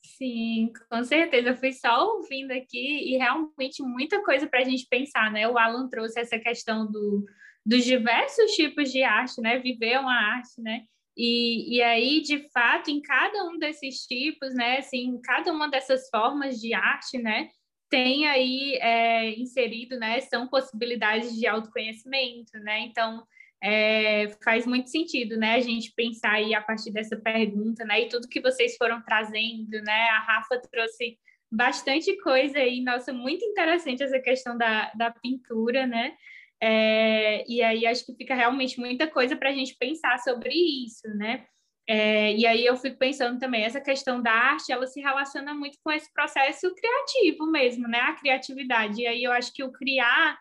[0.06, 1.50] Sim, com certeza.
[1.50, 5.48] Eu fui só ouvindo aqui e realmente muita coisa para a gente pensar, né?
[5.48, 7.26] O Alan trouxe essa questão do,
[7.66, 9.60] dos diversos tipos de arte, né?
[9.60, 10.84] Viver uma arte, né?
[11.18, 14.78] E, e aí, de fato, em cada um desses tipos, né?
[14.78, 17.50] Assim, em cada uma dessas formas de arte, né?
[17.90, 20.22] Tem aí é, inserido, né?
[20.22, 22.80] São possibilidades de autoconhecimento, né?
[22.82, 23.24] Então,
[23.62, 25.56] é, faz muito sentido, né?
[25.56, 28.02] A gente pensar aí a partir dessa pergunta, né?
[28.02, 30.10] E tudo que vocês foram trazendo, né?
[30.12, 31.18] A Rafa trouxe
[31.52, 36.14] bastante coisa aí, nossa, muito interessante essa questão da, da pintura, né?
[36.62, 41.08] É, e aí acho que fica realmente muita coisa para a gente pensar sobre isso,
[41.16, 41.46] né?
[41.88, 45.80] É, e aí eu fico pensando também, essa questão da arte, ela se relaciona muito
[45.84, 48.00] com esse processo criativo mesmo, né?
[48.00, 49.02] A criatividade.
[49.02, 50.38] E aí eu acho que o criar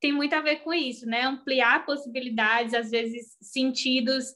[0.00, 1.22] tem muito a ver com isso, né?
[1.22, 4.26] Ampliar possibilidades, às vezes sentidos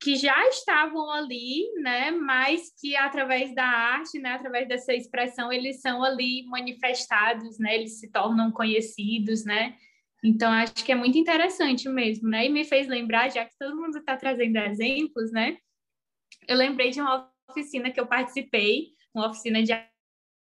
[0.00, 2.10] que já estavam ali, né?
[2.10, 4.34] Mas que através da arte, né?
[4.34, 7.74] Através dessa expressão, eles são ali manifestados, né?
[7.74, 9.74] Eles se tornam conhecidos, né?
[10.24, 12.46] Então acho que é muito interessante mesmo, né?
[12.46, 15.58] E me fez lembrar, já que todo mundo está trazendo exemplos, né?
[16.48, 19.72] Eu lembrei de uma oficina que eu participei, uma oficina de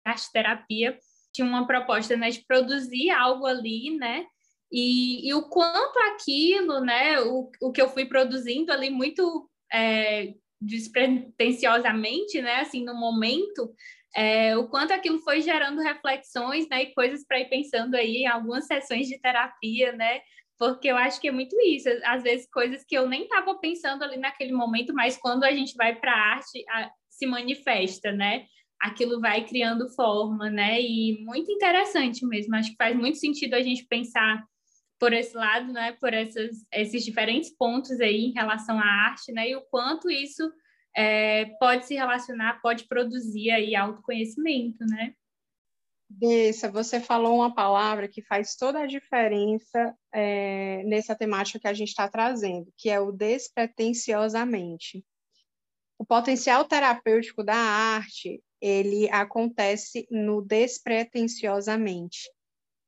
[0.05, 0.97] arte terapia,
[1.33, 4.27] tinha uma proposta né, de produzir algo ali, né?
[4.71, 10.33] E, e o quanto aquilo, né, o, o que eu fui produzindo ali muito é,
[10.59, 13.73] despretensiosamente, né, assim, no momento,
[14.15, 18.27] é, o quanto aquilo foi gerando reflexões, né, e coisas para ir pensando aí em
[18.27, 20.21] algumas sessões de terapia, né,
[20.57, 24.03] porque eu acho que é muito isso, às vezes coisas que eu nem estava pensando
[24.03, 26.63] ali naquele momento, mas quando a gente vai para a arte,
[27.09, 28.45] se manifesta, né,
[28.79, 33.61] aquilo vai criando forma, né, e muito interessante mesmo, acho que faz muito sentido a
[33.61, 34.43] gente pensar
[34.99, 39.49] por esse lado, né, por essas, esses diferentes pontos aí em relação à arte, né,
[39.49, 40.49] e o quanto isso
[40.95, 45.13] é, pode se relacionar, pode produzir aí autoconhecimento, né?
[46.09, 51.73] Dessa, você falou uma palavra que faz toda a diferença é, nessa temática que a
[51.73, 55.03] gente está trazendo, que é o despretensiosamente.
[55.97, 62.29] O potencial terapêutico da arte, ele acontece no despretensiosamente.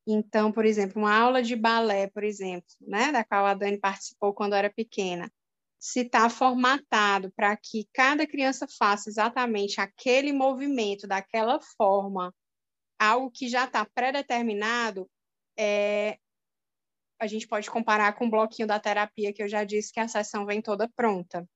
[0.07, 4.33] Então, por exemplo, uma aula de balé, por exemplo, né, da qual a Dani participou
[4.33, 5.31] quando era pequena,
[5.79, 12.33] se está formatado para que cada criança faça exatamente aquele movimento daquela forma,
[12.99, 15.09] algo que já está pré-determinado,
[15.57, 16.17] é,
[17.19, 20.07] a gente pode comparar com o bloquinho da terapia, que eu já disse que a
[20.07, 21.47] sessão vem toda pronta.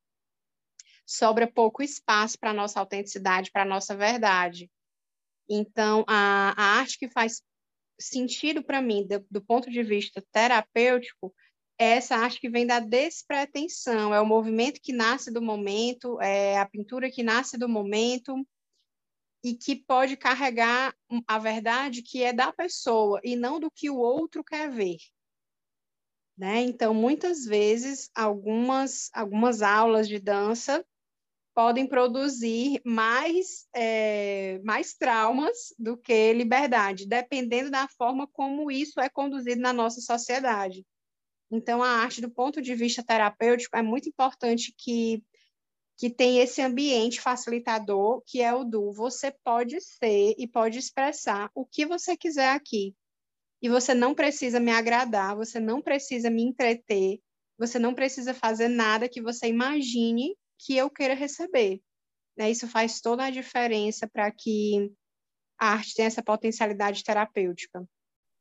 [1.06, 4.70] Sobra pouco espaço para nossa autenticidade, para a nossa verdade.
[5.50, 7.42] Então, a, a arte que faz
[8.00, 11.34] sentido para mim, do, do, ponto de vista terapêutico,
[11.80, 16.60] é essa arte que vem da despretensão, é o movimento que nasce do momento, é
[16.60, 18.36] a pintura que nasce do momento
[19.42, 20.94] e que pode carregar
[21.26, 24.98] a verdade que é da pessoa e não do que o outro quer ver.
[26.38, 26.62] Né?
[26.64, 30.86] Então, muitas vezes, algumas, algumas aulas de dança
[31.54, 39.10] podem produzir mais, é, mais traumas do que liberdade, dependendo da forma como isso é
[39.10, 40.86] conduzido na nossa sociedade.
[41.52, 45.24] Então, a arte, do ponto de vista terapêutico, é muito importante que,
[45.98, 51.50] que tenha esse ambiente facilitador, que é o do você pode ser e pode expressar
[51.56, 52.96] o que você quiser aqui.
[53.62, 57.20] E você não precisa me agradar, você não precisa me entreter,
[57.58, 61.82] você não precisa fazer nada que você imagine que eu queira receber.
[62.38, 62.52] Né?
[62.52, 64.92] Isso faz toda a diferença para que
[65.60, 67.86] a arte tenha essa potencialidade terapêutica.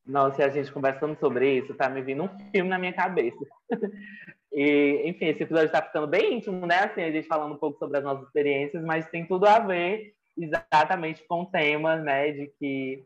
[0.08, 3.36] Nossa, e a gente conversando sobre isso, tá me vindo um filme na minha cabeça.
[4.50, 6.78] e, enfim, esse episódio está ficando bem íntimo, né?
[6.78, 10.14] Assim, a gente falando um pouco sobre as nossas experiências, mas tem tudo a ver
[10.34, 12.32] exatamente com o tema, né?
[12.32, 13.04] De que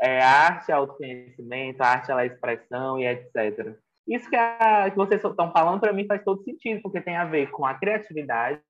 [0.00, 3.76] é, arte é autoconhecimento, arte é expressão e etc.
[4.06, 7.24] Isso que, a, que vocês estão falando, para mim, faz todo sentido, porque tem a
[7.24, 8.60] ver com a criatividade,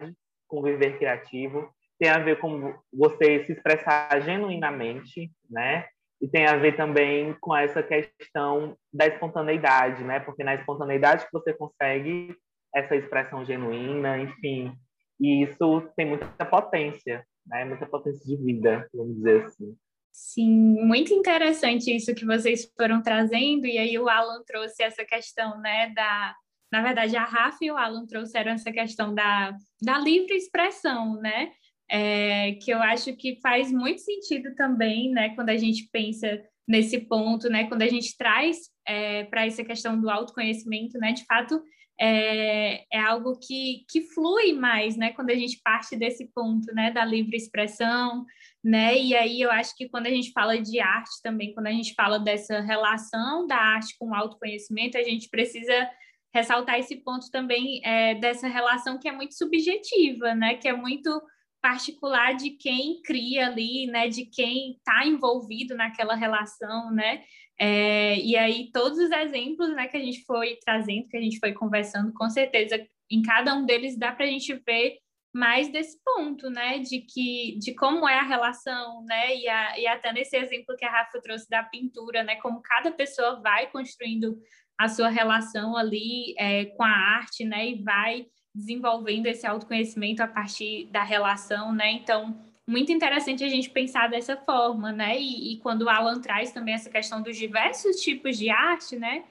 [0.48, 1.68] com o viver criativo,
[1.98, 5.86] tem a ver com você se expressar genuinamente, né?
[6.24, 10.20] E tem a ver também com essa questão da espontaneidade, né?
[10.20, 12.34] Porque na espontaneidade que você consegue
[12.74, 14.72] essa expressão genuína, enfim.
[15.20, 17.66] E isso tem muita potência, né?
[17.66, 19.76] Muita potência de vida, vamos dizer assim.
[20.10, 25.60] Sim, muito interessante isso que vocês foram trazendo, e aí o Alan trouxe essa questão,
[25.60, 26.34] né, da...
[26.72, 31.50] Na verdade, a Rafa e o Alan trouxeram essa questão da, da livre expressão, né,
[31.90, 36.98] é, que eu acho que faz muito sentido também, né, quando a gente pensa nesse
[36.98, 41.62] ponto, né, quando a gente traz é, para essa questão do autoconhecimento, né, de fato,
[42.00, 45.12] é, é algo que, que flui mais, né?
[45.12, 46.90] Quando a gente parte desse ponto, né?
[46.90, 48.24] Da livre expressão,
[48.62, 48.98] né?
[48.98, 51.94] E aí eu acho que quando a gente fala de arte também, quando a gente
[51.94, 55.88] fala dessa relação da arte com o autoconhecimento, a gente precisa
[56.34, 60.56] ressaltar esse ponto também é, dessa relação que é muito subjetiva, né?
[60.56, 61.22] Que é muito
[61.64, 64.06] particular de quem cria ali, né?
[64.06, 67.24] De quem está envolvido naquela relação, né?
[67.58, 71.38] É, e aí, todos os exemplos né, que a gente foi trazendo, que a gente
[71.38, 74.98] foi conversando, com certeza, em cada um deles dá para a gente ver
[75.32, 79.86] mais desse ponto, né, de que de como é a relação, né, e, a, e
[79.86, 84.38] até nesse exemplo que a Rafa trouxe da pintura, né, como cada pessoa vai construindo
[84.78, 90.28] a sua relação ali é, com a arte, né, e vai desenvolvendo esse autoconhecimento a
[90.28, 92.36] partir da relação, né, então
[92.66, 95.18] muito interessante a gente pensar dessa forma, né?
[95.20, 99.24] E, e, quando o Alan traz também essa questão dos diversos tipos de arte, né?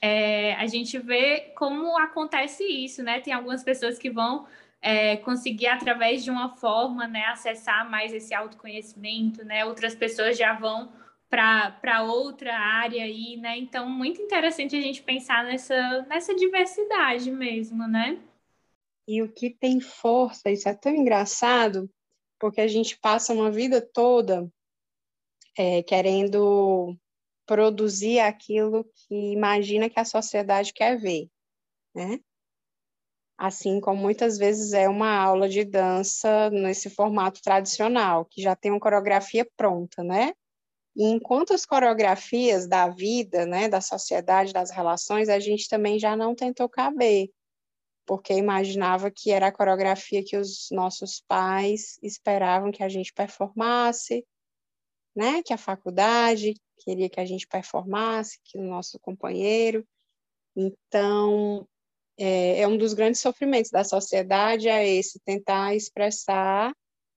[0.00, 3.20] É, a gente vê como acontece isso, né?
[3.20, 4.46] Tem algumas pessoas que vão
[4.80, 9.64] é, conseguir através de uma forma, né, acessar mais esse autoconhecimento, né?
[9.64, 10.90] Outras pessoas já vão
[11.28, 13.58] para outra área aí, né?
[13.58, 18.18] Então, muito interessante a gente pensar nessa, nessa diversidade mesmo, né?
[19.08, 21.90] E o que tem força, isso é tão engraçado,
[22.38, 24.46] porque a gente passa uma vida toda
[25.56, 26.94] é, querendo
[27.46, 31.26] produzir aquilo que imagina que a sociedade quer ver,
[31.94, 32.20] né?
[33.38, 38.70] Assim como muitas vezes é uma aula de dança nesse formato tradicional, que já tem
[38.70, 40.34] uma coreografia pronta, né?
[40.94, 46.14] E enquanto as coreografias da vida, né, da sociedade, das relações, a gente também já
[46.14, 47.30] não tentou caber
[48.08, 54.26] porque imaginava que era a coreografia que os nossos pais esperavam que a gente performasse,
[55.14, 55.42] né?
[55.42, 59.86] Que a faculdade queria que a gente performasse, que o nosso companheiro.
[60.56, 61.68] Então,
[62.16, 66.74] é, é um dos grandes sofrimentos da sociedade é esse tentar expressar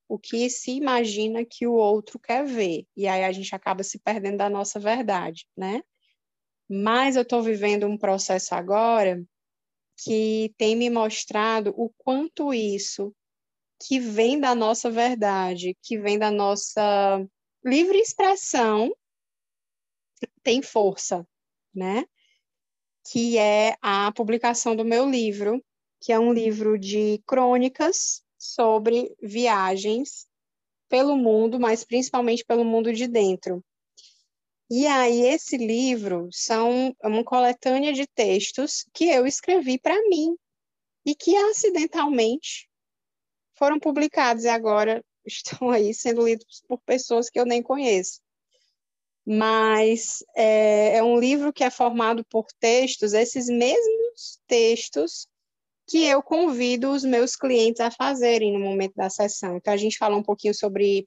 [0.09, 2.85] o que se imagina que o outro quer ver.
[2.97, 5.81] E aí a gente acaba se perdendo da nossa verdade, né?
[6.69, 9.23] Mas eu estou vivendo um processo agora
[10.03, 13.13] que tem me mostrado o quanto isso
[13.79, 17.23] que vem da nossa verdade, que vem da nossa
[17.63, 18.91] livre expressão,
[20.43, 21.27] tem força,
[21.73, 22.05] né?
[23.11, 25.63] Que é a publicação do meu livro,
[25.99, 30.27] que é um livro de crônicas sobre viagens
[30.89, 33.63] pelo mundo, mas principalmente pelo mundo de dentro.
[34.73, 40.33] E aí, esse livro são uma coletânea de textos que eu escrevi para mim
[41.05, 42.69] e que acidentalmente
[43.57, 48.21] foram publicados e agora estão aí sendo lidos por pessoas que eu nem conheço.
[49.25, 55.27] Mas é, é um livro que é formado por textos, esses mesmos textos
[55.85, 59.57] que eu convido os meus clientes a fazerem no momento da sessão.
[59.57, 61.05] Então, a gente fala um pouquinho sobre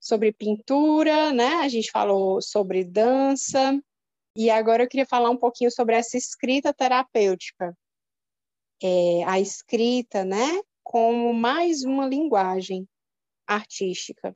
[0.00, 1.56] sobre pintura, né?
[1.56, 3.78] A gente falou sobre dança.
[4.34, 7.76] E agora eu queria falar um pouquinho sobre essa escrita terapêutica.
[8.82, 10.60] É, a escrita, né?
[10.82, 12.88] Como mais uma linguagem
[13.46, 14.34] artística.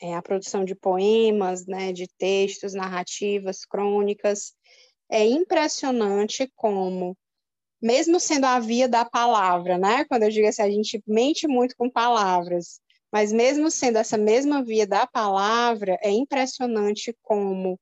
[0.00, 4.52] É, a produção de poemas, né, de textos, narrativas, crônicas.
[5.08, 7.16] É impressionante como,
[7.80, 11.76] mesmo sendo a via da palavra, né, quando eu digo assim, a gente mente muito
[11.76, 12.80] com palavras,
[13.14, 17.78] mas mesmo sendo essa mesma via da palavra, é impressionante como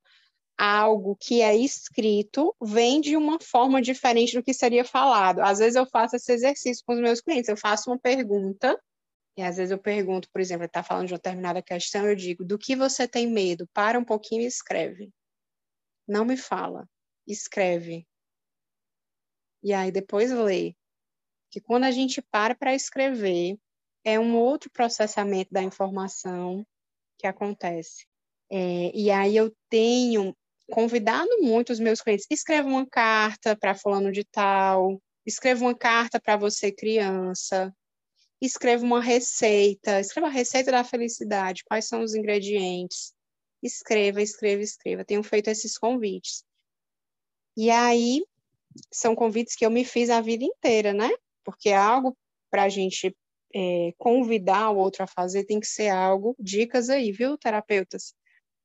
[0.58, 5.40] algo que é escrito vem de uma forma diferente do que seria falado.
[5.40, 8.78] Às vezes eu faço esse exercício com os meus clientes, eu faço uma pergunta,
[9.34, 12.14] e às vezes eu pergunto, por exemplo, ele está falando de uma determinada questão, eu
[12.14, 13.66] digo, do que você tem medo?
[13.72, 15.10] Para um pouquinho e escreve.
[16.06, 16.86] Não me fala,
[17.26, 18.06] escreve.
[19.62, 20.74] E aí depois lê.
[21.50, 23.56] Que quando a gente para para escrever,
[24.04, 26.66] é um outro processamento da informação
[27.18, 28.06] que acontece.
[28.50, 30.36] É, e aí eu tenho
[30.70, 36.20] convidado muito os meus clientes, escreva uma carta para fulano de tal, escreva uma carta
[36.20, 37.74] para você criança,
[38.40, 43.12] escreva uma receita, escreva a receita da felicidade, quais são os ingredientes,
[43.62, 45.04] escreva, escreva, escreva.
[45.04, 46.44] Tenho feito esses convites.
[47.56, 48.24] E aí
[48.92, 51.10] são convites que eu me fiz a vida inteira, né?
[51.44, 52.16] Porque é algo
[52.50, 53.14] para a gente
[53.54, 58.14] é, convidar o outro a fazer tem que ser algo, dicas aí, viu, terapeutas?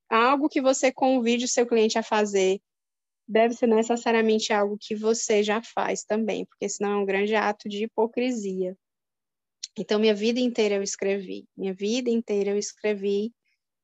[0.10, 2.60] Algo que você convide o seu cliente a fazer
[3.28, 7.68] deve ser necessariamente algo que você já faz também, porque senão é um grande ato
[7.68, 8.76] de hipocrisia.
[9.78, 13.32] Então, minha vida inteira eu escrevi, minha vida inteira eu escrevi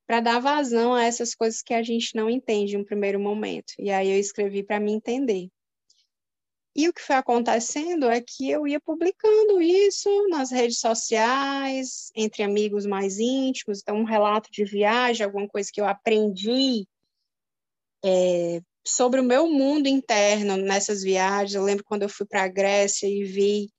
[0.07, 3.73] para dar vazão a essas coisas que a gente não entende em um primeiro momento.
[3.79, 5.49] E aí eu escrevi para me entender.
[6.75, 12.41] E o que foi acontecendo é que eu ia publicando isso nas redes sociais, entre
[12.41, 16.87] amigos mais íntimos, então um relato de viagem, alguma coisa que eu aprendi
[18.03, 21.53] é, sobre o meu mundo interno nessas viagens.
[21.53, 23.71] Eu lembro quando eu fui para a Grécia e vi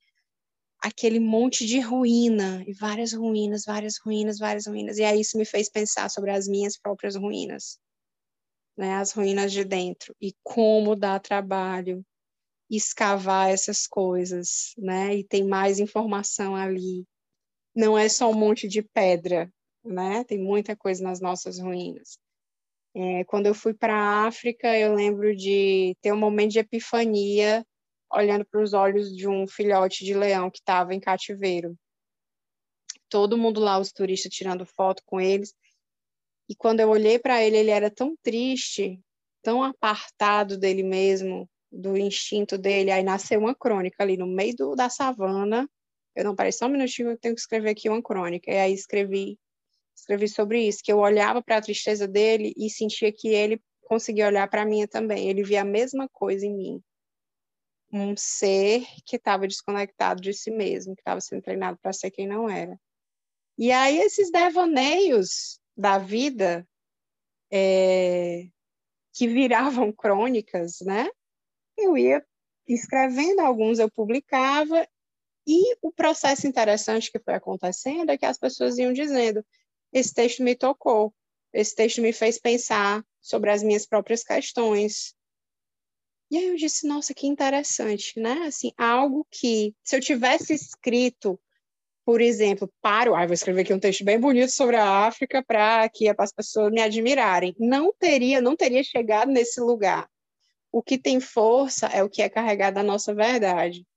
[0.79, 4.97] aquele monte de ruína, e várias ruínas, várias ruínas, várias ruínas.
[4.97, 7.77] E aí isso me fez pensar sobre as minhas próprias ruínas,
[8.77, 8.93] né?
[8.95, 12.05] As ruínas de dentro e como dá trabalho
[12.69, 15.15] escavar essas coisas, né?
[15.15, 17.05] E tem mais informação ali.
[17.75, 19.51] Não é só um monte de pedra,
[19.83, 20.23] né?
[20.23, 22.17] Tem muita coisa nas nossas ruínas.
[22.95, 27.65] É, quando eu fui para a África, eu lembro de ter um momento de epifania,
[28.11, 31.77] olhando para os olhos de um filhote de leão que estava em cativeiro.
[33.09, 35.53] Todo mundo lá, os turistas, tirando foto com eles.
[36.47, 38.99] E quando eu olhei para ele, ele era tão triste,
[39.41, 44.75] tão apartado dele mesmo, do instinto dele, aí nasceu uma crônica ali no meio do,
[44.75, 45.69] da savana.
[46.15, 48.49] Eu não parei só um minutinho, eu tenho que escrever aqui uma crônica.
[48.49, 49.37] E aí escrevi,
[49.95, 54.27] escrevi sobre isso, que eu olhava para a tristeza dele e sentia que ele conseguia
[54.27, 55.29] olhar para mim também.
[55.29, 56.83] Ele via a mesma coisa em mim.
[57.91, 62.27] Um ser que estava desconectado de si mesmo, que estava sendo treinado para ser quem
[62.27, 62.79] não era.
[63.57, 66.67] E aí esses devaneios da vida
[67.51, 68.47] é,
[69.13, 71.09] que viravam crônicas, né?
[71.77, 72.25] Eu ia
[72.67, 74.87] escrevendo, alguns eu publicava,
[75.47, 79.45] e o processo interessante que foi acontecendo é que as pessoas iam dizendo:
[79.93, 81.13] esse texto me tocou,
[81.53, 85.13] esse texto me fez pensar sobre as minhas próprias questões.
[86.31, 88.47] E aí eu disse: nossa, que interessante, né?
[88.47, 91.39] Assim, algo que, se eu tivesse escrito,
[92.03, 93.15] por exemplo, para.
[93.15, 96.71] Ah, vou escrever aqui um texto bem bonito sobre a África para que as pessoas
[96.71, 97.55] me admirarem.
[97.59, 100.09] Não teria, não teria chegado nesse lugar
[100.75, 103.87] o que tem força é o que é carregado da nossa verdade.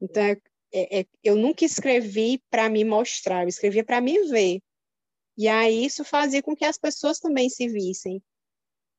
[0.00, 4.62] Então, é, é, eu nunca escrevi para me mostrar, eu escrevia para me ver.
[5.36, 8.22] E aí isso fazia com que as pessoas também se vissem.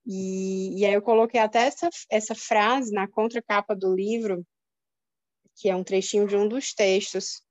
[0.05, 4.45] E, e aí eu coloquei até essa, essa frase na contracapa do livro,
[5.55, 7.41] que é um trechinho de um dos textos,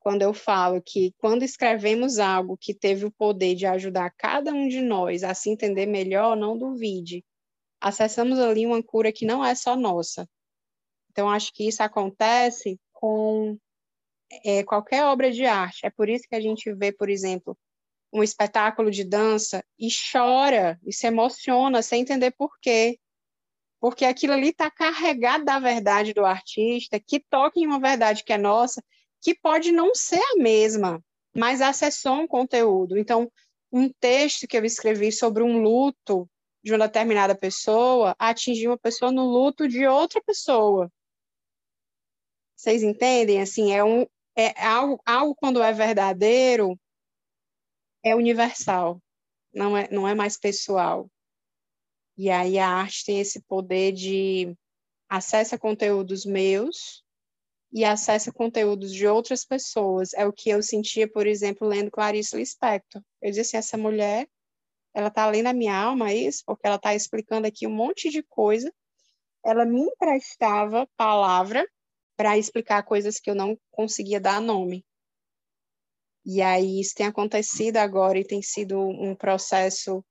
[0.00, 4.68] quando eu falo que quando escrevemos algo que teve o poder de ajudar cada um
[4.68, 7.22] de nós a se entender melhor, não duvide,
[7.82, 10.28] acessamos ali uma cura que não é só nossa.
[11.10, 13.58] Então, acho que isso acontece com
[14.44, 15.84] é, qualquer obra de arte.
[15.84, 17.58] É por isso que a gente vê, por exemplo,
[18.12, 22.98] um espetáculo de dança e chora e se emociona sem entender por quê.
[23.80, 28.32] Porque aquilo ali está carregado da verdade do artista, que toca em uma verdade que
[28.32, 28.82] é nossa,
[29.20, 31.02] que pode não ser a mesma,
[31.34, 32.96] mas acessou um conteúdo.
[32.96, 33.30] Então,
[33.72, 36.28] um texto que eu escrevi sobre um luto
[36.62, 40.90] de uma determinada pessoa atingir uma pessoa no luto de outra pessoa.
[42.56, 43.40] Vocês entendem?
[43.40, 44.06] Assim, é, um,
[44.36, 46.78] é algo, algo quando é verdadeiro,
[48.04, 49.02] é universal,
[49.52, 51.10] não é, não é mais pessoal.
[52.16, 54.56] E aí a arte tem esse poder de
[55.08, 57.02] acessa conteúdos meus
[57.72, 60.12] e acessa conteúdos de outras pessoas.
[60.14, 63.02] É o que eu sentia, por exemplo, lendo Clarice Lispector.
[63.20, 64.28] Eu disse assim, essa mulher
[64.94, 66.42] ela está além da minha alma, é isso?
[66.46, 68.72] Porque ela está explicando aqui um monte de coisa.
[69.44, 71.66] Ela me emprestava palavra
[72.16, 74.84] para explicar coisas que eu não conseguia dar nome.
[76.24, 80.04] E aí isso tem acontecido agora e tem sido um processo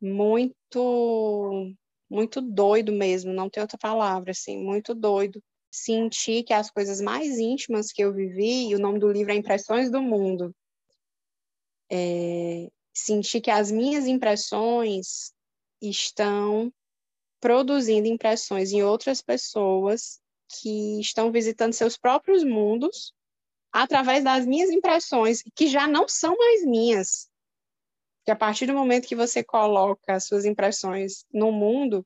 [0.00, 1.74] muito
[2.08, 5.42] muito doido mesmo, não tem outra palavra assim, muito doido.
[5.70, 9.36] Senti que as coisas mais íntimas que eu vivi, e o nome do livro é
[9.36, 10.54] Impressões do Mundo,
[11.90, 12.68] é,
[12.98, 15.32] sentir que as minhas impressões
[15.82, 16.72] estão
[17.40, 20.18] produzindo impressões em outras pessoas
[20.48, 23.12] que estão visitando seus próprios mundos
[23.70, 27.28] através das minhas impressões, que já não são mais minhas.
[28.24, 32.04] Que a partir do momento que você coloca as suas impressões no mundo,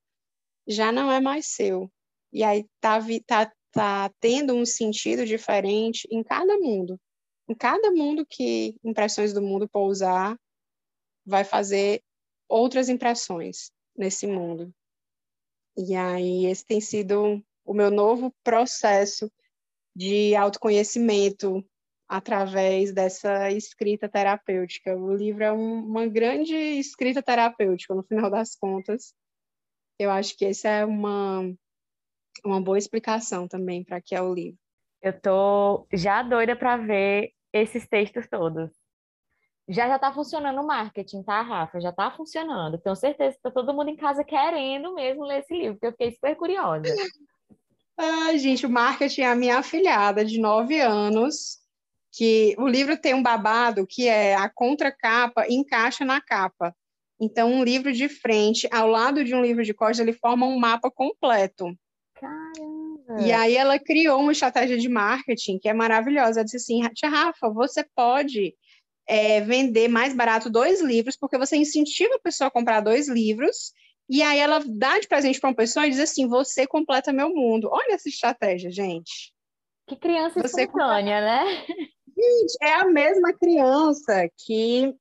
[0.67, 1.91] já não é mais seu.
[2.33, 6.99] E aí tá, tá, tá tendo um sentido diferente em cada mundo.
[7.49, 10.37] Em cada mundo que Impressões do Mundo pousar,
[11.25, 12.03] vai fazer
[12.49, 14.73] outras impressões nesse mundo.
[15.77, 19.31] E aí esse tem sido o meu novo processo
[19.95, 21.65] de autoconhecimento
[22.09, 24.97] através dessa escrita terapêutica.
[24.97, 29.15] O livro é um, uma grande escrita terapêutica, no final das contas.
[29.99, 31.43] Eu acho que essa é uma,
[32.45, 34.59] uma boa explicação também para que é o livro.
[35.01, 38.80] Eu tô já doida para ver esses textos todos.
[39.71, 41.81] Já já está funcionando o marketing, tá, Rafa?
[41.81, 42.77] Já está funcionando.
[42.77, 45.93] Tenho certeza que está todo mundo em casa querendo mesmo ler esse livro, porque eu
[45.93, 46.83] fiquei super curiosa.
[47.97, 51.59] Ai, gente, o marketing é a minha afilhada de nove anos,
[52.13, 56.75] que o livro tem um babado que é a contracapa encaixa na capa.
[57.21, 60.59] Então, um livro de frente, ao lado de um livro de costas, ele forma um
[60.59, 61.73] mapa completo.
[62.15, 63.23] Caramba!
[63.23, 66.41] E aí ela criou uma estratégia de marketing que é maravilhosa.
[66.41, 68.57] Ela disse assim, Tia Rafa, você pode
[69.11, 73.73] é, vender mais barato dois livros, porque você incentiva a pessoa a comprar dois livros,
[74.09, 77.29] e aí ela dá de presente para uma pessoa e diz assim, você completa meu
[77.31, 77.69] mundo.
[77.73, 79.33] Olha essa estratégia, gente.
[79.89, 81.67] Que criança você espontânea, né?
[81.67, 84.95] Gente, é a mesma criança que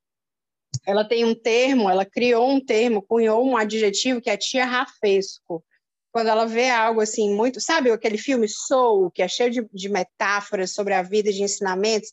[0.88, 5.64] ela tem um termo, ela criou um termo, cunhou um adjetivo que é tia Rafesco.
[6.12, 9.90] Quando ela vê algo assim muito, sabe aquele filme Soul, que é cheio de, de
[9.90, 12.12] metáforas sobre a vida, de ensinamentos?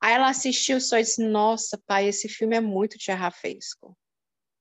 [0.00, 3.96] Aí ela assistiu só e disse, nossa, pai, esse filme é muito tia Rafesco.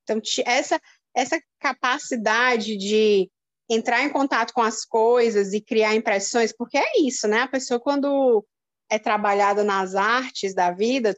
[0.04, 0.80] Então, essa,
[1.16, 3.30] essa capacidade de
[3.70, 7.42] entrar em contato com as coisas e criar impressões, porque é isso, né?
[7.42, 8.46] A pessoa, quando
[8.90, 11.16] é trabalhada nas artes da vida,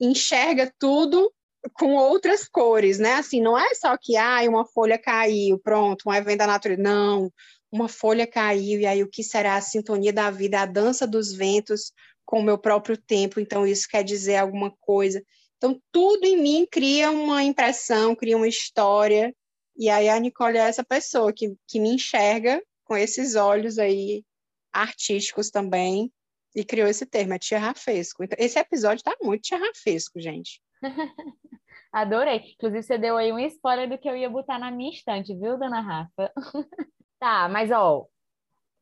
[0.00, 1.32] enxerga tudo
[1.74, 3.14] com outras cores, né?
[3.14, 6.82] Assim, não é só que ah, uma folha caiu, pronto, um evento da natureza.
[6.82, 7.32] Não,
[7.70, 11.32] uma folha caiu, e aí o que será a sintonia da vida, a dança dos
[11.32, 11.92] ventos
[12.24, 15.22] com o meu próprio tempo, então isso quer dizer alguma coisa.
[15.56, 19.34] Então, tudo em mim cria uma impressão, cria uma história,
[19.76, 24.24] e aí a Nicole é essa pessoa que, que me enxerga com esses olhos aí
[24.72, 26.12] artísticos também,
[26.54, 28.24] e criou esse termo, é tia Rafesco.
[28.24, 30.60] Então, esse episódio está muito tia Rafesco, gente.
[31.92, 32.54] Adorei.
[32.54, 35.58] Inclusive, você deu aí um spoiler do que eu ia botar na minha estante, viu,
[35.58, 36.32] dona Rafa?
[37.18, 38.06] tá, mas ó,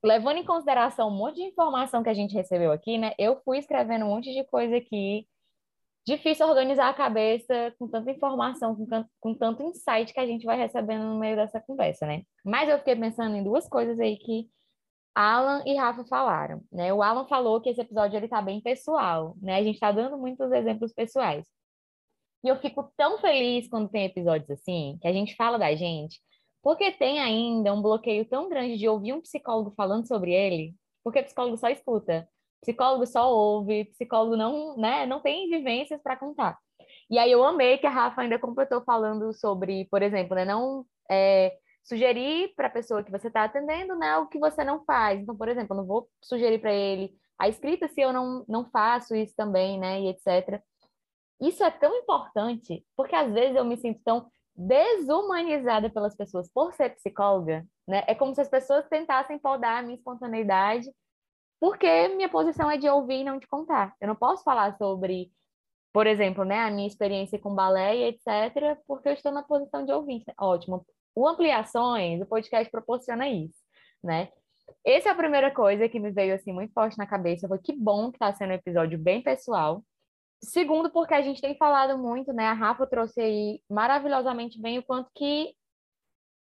[0.03, 3.13] levando em consideração um monte de informação que a gente recebeu aqui, né?
[3.19, 5.27] Eu fui escrevendo um monte de coisa aqui.
[6.07, 10.57] Difícil organizar a cabeça com tanta informação, com, com tanto insight que a gente vai
[10.57, 12.23] recebendo no meio dessa conversa, né?
[12.45, 14.49] Mas eu fiquei pensando em duas coisas aí que
[15.15, 16.93] Alan e Rafa falaram, né?
[16.93, 19.57] O Alan falou que esse episódio ele tá bem pessoal, né?
[19.57, 21.47] A gente tá dando muitos exemplos pessoais.
[22.43, 26.21] E eu fico tão feliz quando tem episódios assim, que a gente fala da gente,
[26.63, 31.23] porque tem ainda um bloqueio tão grande de ouvir um psicólogo falando sobre ele, porque
[31.23, 32.29] psicólogo só escuta,
[32.61, 36.59] psicólogo só ouve, psicólogo não, né, não tem vivências para contar.
[37.09, 40.85] E aí eu amei que a Rafa ainda completou falando sobre, por exemplo, né, não
[41.11, 45.21] é, sugerir para a pessoa que você está atendendo, né, o que você não faz.
[45.21, 48.71] Então, por exemplo, eu não vou sugerir para ele a escrita se eu não, não
[48.71, 50.63] faço isso também, né, e etc.
[51.41, 54.31] Isso é tão importante, porque às vezes eu me sinto tão
[54.61, 58.05] desumanizada pelas pessoas por ser psicóloga, né?
[58.07, 60.91] É como se as pessoas tentassem podar a minha espontaneidade,
[61.59, 63.95] porque minha posição é de ouvir e não de contar.
[63.99, 65.33] Eu não posso falar sobre,
[65.95, 69.85] por exemplo, né, a minha experiência com balé e etc, porque eu estou na posição
[69.85, 70.23] de ouvir.
[70.39, 70.85] Ótimo.
[71.15, 73.59] O Ampliações, o podcast proporciona isso,
[74.05, 74.29] né?
[74.85, 77.73] Essa é a primeira coisa que me veio assim muito forte na cabeça, foi que
[77.73, 79.83] bom que está sendo um episódio bem pessoal,
[80.43, 82.47] Segundo, porque a gente tem falado muito, né?
[82.47, 85.55] A Rafa trouxe aí maravilhosamente bem o quanto que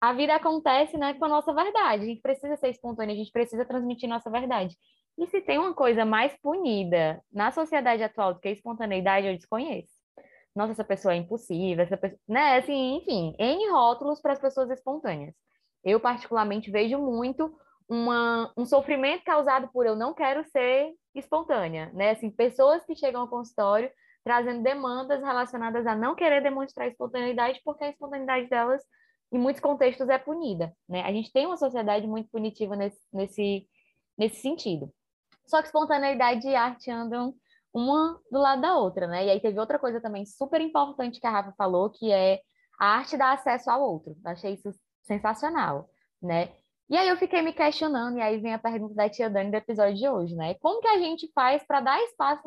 [0.01, 2.03] a vida acontece, né, com a nossa verdade.
[2.03, 4.75] A gente precisa ser espontâneo, a gente precisa transmitir nossa verdade.
[5.17, 9.35] E se tem uma coisa mais punida na sociedade atual do que a espontaneidade, eu
[9.35, 9.93] desconheço.
[10.55, 14.71] Nossa, essa pessoa é impossível, essa pessoa, né, assim, enfim, N rótulos para as pessoas
[14.71, 15.35] espontâneas.
[15.83, 17.55] Eu particularmente vejo muito
[17.87, 22.11] uma, um sofrimento causado por eu não quero ser espontânea, né?
[22.11, 23.91] Assim, pessoas que chegam ao consultório
[24.23, 28.81] trazendo demandas relacionadas a não querer demonstrar espontaneidade porque a espontaneidade delas,
[29.31, 31.01] em muitos contextos, é punida, né?
[31.03, 33.67] A gente tem uma sociedade muito punitiva nesse, nesse,
[34.17, 34.93] nesse sentido.
[35.45, 37.33] Só que espontaneidade e arte andam
[37.73, 39.25] uma do lado da outra, né?
[39.25, 42.41] E aí teve outra coisa também super importante que a Rafa falou, que é
[42.79, 44.15] a arte dá acesso ao outro.
[44.23, 44.71] Eu achei isso
[45.03, 45.89] sensacional,
[46.21, 46.53] né?
[46.91, 49.55] E aí eu fiquei me questionando, e aí vem a pergunta da tia Dani do
[49.55, 50.55] episódio de hoje, né?
[50.55, 52.41] Como que a gente faz para dar espaço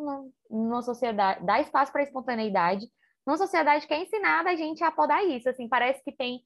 [0.51, 2.87] numa sociedade, dar espaço para a espontaneidade,
[3.27, 6.43] numa sociedade que é ensinada a gente a podar isso, assim, parece que tem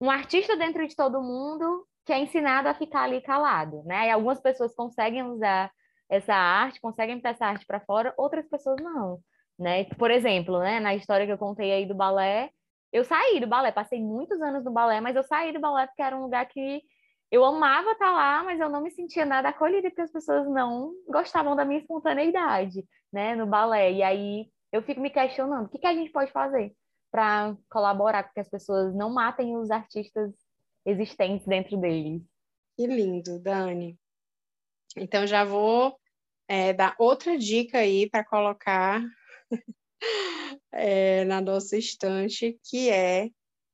[0.00, 4.06] um artista dentro de todo mundo que é ensinado a ficar ali calado, né?
[4.06, 5.70] E algumas pessoas conseguem usar
[6.08, 9.18] essa arte, conseguem ter essa arte para fora, outras pessoas não,
[9.58, 9.84] né?
[9.98, 12.48] Por exemplo, né, na história que eu contei aí do balé,
[12.90, 16.00] eu saí do balé, passei muitos anos no balé, mas eu saí do balé porque
[16.00, 16.82] era um lugar que
[17.30, 20.92] eu amava estar lá, mas eu não me sentia nada acolhida porque as pessoas não
[21.08, 23.92] gostavam da minha espontaneidade, né, no balé.
[23.92, 26.74] E aí eu fico me questionando, o que, que a gente pode fazer
[27.10, 30.32] para colaborar com que as pessoas não matem os artistas
[30.84, 32.22] existentes dentro deles?
[32.76, 33.98] Que lindo, Dani.
[34.96, 35.98] Então já vou
[36.48, 39.02] é, dar outra dica aí para colocar
[40.72, 43.30] é, na nossa estante, que é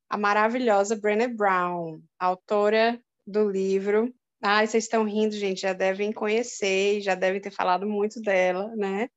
[0.08, 3.00] a maravilhosa Brené Brown, autora
[3.30, 8.20] do livro Ah, vocês estão rindo, gente, já devem conhecer, já devem ter falado muito
[8.20, 9.08] dela, né?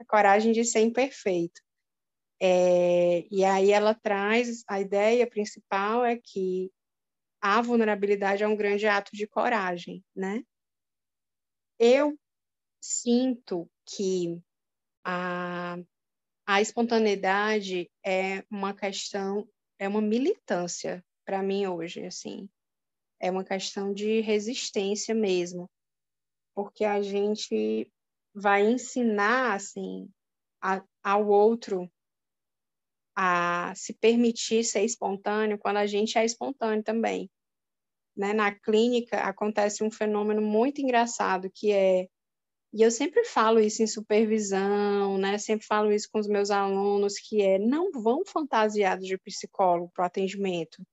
[0.00, 1.60] A coragem de ser imperfeito.
[2.40, 6.70] É, e aí ela traz a ideia principal é que
[7.40, 10.42] a vulnerabilidade é um grande ato de coragem, né?
[11.78, 12.18] Eu
[12.80, 14.40] sinto que
[15.04, 15.78] a,
[16.46, 19.48] a espontaneidade é uma questão,
[19.78, 22.48] é uma militância para mim hoje, assim.
[23.20, 25.70] É uma questão de resistência mesmo,
[26.54, 27.90] porque a gente
[28.34, 30.08] vai ensinar assim
[30.62, 31.90] a, ao outro
[33.16, 37.30] a se permitir ser espontâneo quando a gente é espontâneo também.
[38.14, 38.34] Né?
[38.34, 42.08] Na clínica acontece um fenômeno muito engraçado que é
[42.72, 45.38] e eu sempre falo isso em supervisão, né?
[45.38, 50.02] Sempre falo isso com os meus alunos, que é não vão fantasiados de psicólogo para
[50.02, 50.86] o atendimento.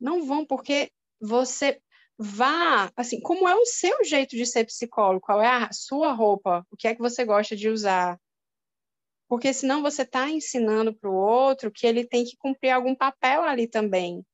[0.00, 0.90] Não vão, porque
[1.20, 1.80] você
[2.18, 5.24] vá, assim, como é o seu jeito de ser psicólogo?
[5.24, 6.66] Qual é a sua roupa?
[6.70, 8.18] O que é que você gosta de usar?
[9.28, 13.42] Porque senão você está ensinando para o outro que ele tem que cumprir algum papel
[13.42, 14.24] ali também.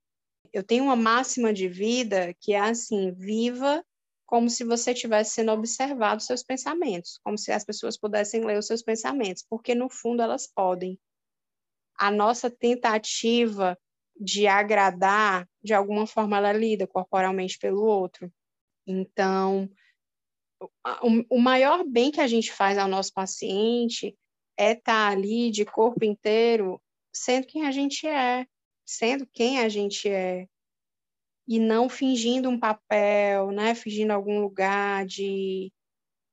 [0.52, 3.84] Eu tenho uma máxima de vida que é assim: viva
[4.24, 8.66] como se você estivesse sendo observado seus pensamentos, como se as pessoas pudessem ler os
[8.66, 10.98] seus pensamentos, porque no fundo elas podem.
[11.96, 13.78] A nossa tentativa
[14.18, 18.32] de agradar, de alguma forma, ela lida corporalmente pelo outro.
[18.86, 19.68] Então,
[21.30, 24.16] o maior bem que a gente faz ao nosso paciente
[24.56, 26.80] é estar tá ali de corpo inteiro
[27.12, 28.46] sendo quem a gente é,
[28.84, 30.46] sendo quem a gente é,
[31.46, 35.72] e não fingindo um papel, né, fingindo algum lugar de,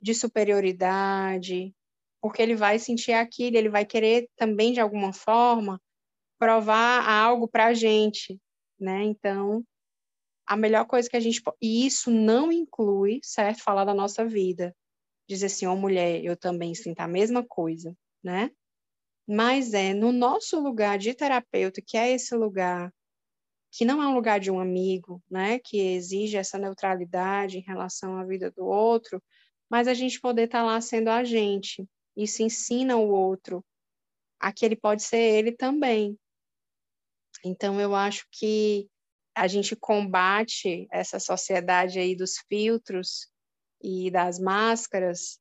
[0.02, 1.74] de superioridade,
[2.22, 5.82] porque ele vai sentir aquilo, ele vai querer também, de alguma forma,
[6.42, 8.42] provar algo para a gente,
[8.80, 9.04] né?
[9.04, 9.64] Então,
[10.44, 14.76] a melhor coisa que a gente e isso não inclui, certo, falar da nossa vida,
[15.30, 18.50] dizer assim, ó, oh, mulher, eu também sinto a mesma coisa, né?
[19.28, 22.92] Mas é no nosso lugar de terapeuta, que é esse lugar
[23.72, 28.18] que não é um lugar de um amigo, né, que exige essa neutralidade em relação
[28.18, 29.24] à vida do outro,
[29.70, 31.88] mas a gente poder estar tá lá sendo a gente.
[32.18, 33.64] Isso ensina o outro
[34.40, 36.18] a que ele pode ser ele também,
[37.44, 38.90] então, eu acho que
[39.36, 43.30] a gente combate essa sociedade aí dos filtros
[43.82, 45.40] e das máscaras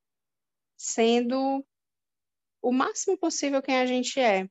[0.76, 1.64] sendo
[2.62, 4.48] o máximo possível quem a gente é.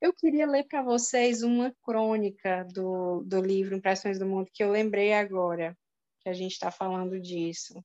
[0.00, 4.70] Eu queria ler para vocês uma crônica do, do livro Impressões do Mundo, que eu
[4.70, 5.78] lembrei agora,
[6.20, 7.82] que a gente está falando disso.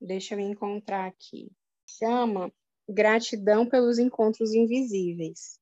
[0.00, 1.50] Deixa eu encontrar aqui.
[1.98, 2.52] Chama
[2.88, 5.58] Gratidão pelos Encontros Invisíveis.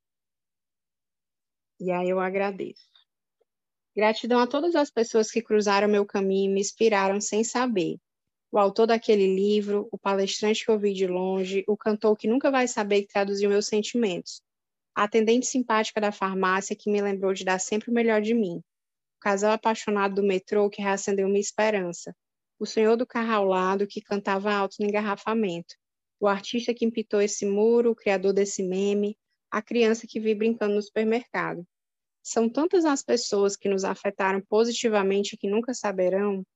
[1.83, 2.89] E aí eu agradeço.
[3.97, 7.99] Gratidão a todas as pessoas que cruzaram meu caminho e me inspiraram sem saber.
[8.53, 12.53] O autor daquele livro, o palestrante que eu vi de longe, o cantor que nunca
[12.53, 14.41] vai saber que traduziu meus sentimentos,
[14.95, 18.59] a atendente simpática da farmácia que me lembrou de dar sempre o melhor de mim,
[18.59, 22.15] o casal apaixonado do metrô que reacendeu minha esperança,
[22.61, 25.75] o senhor do carro ao lado que cantava alto no engarrafamento,
[26.21, 29.19] o artista que pintou esse muro, o criador desse meme,
[29.51, 31.67] a criança que vi brincando no supermercado.
[32.23, 36.47] São tantas as pessoas que nos afetaram positivamente que nunca saberão.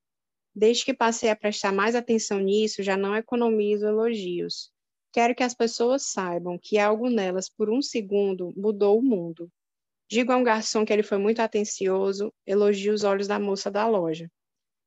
[0.54, 4.70] Desde que passei a prestar mais atenção nisso, já não economizo elogios.
[5.12, 9.50] Quero que as pessoas saibam que algo nelas, por um segundo, mudou o mundo.
[10.08, 13.88] Digo a um garçom que ele foi muito atencioso, elogio os olhos da moça da
[13.88, 14.30] loja.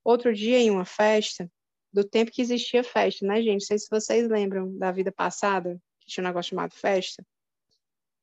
[0.03, 1.51] Outro dia, em uma festa,
[1.91, 3.53] do tempo que existia festa, né, gente?
[3.53, 7.25] Não sei se vocês lembram da vida passada, que tinha um negócio chamado festa.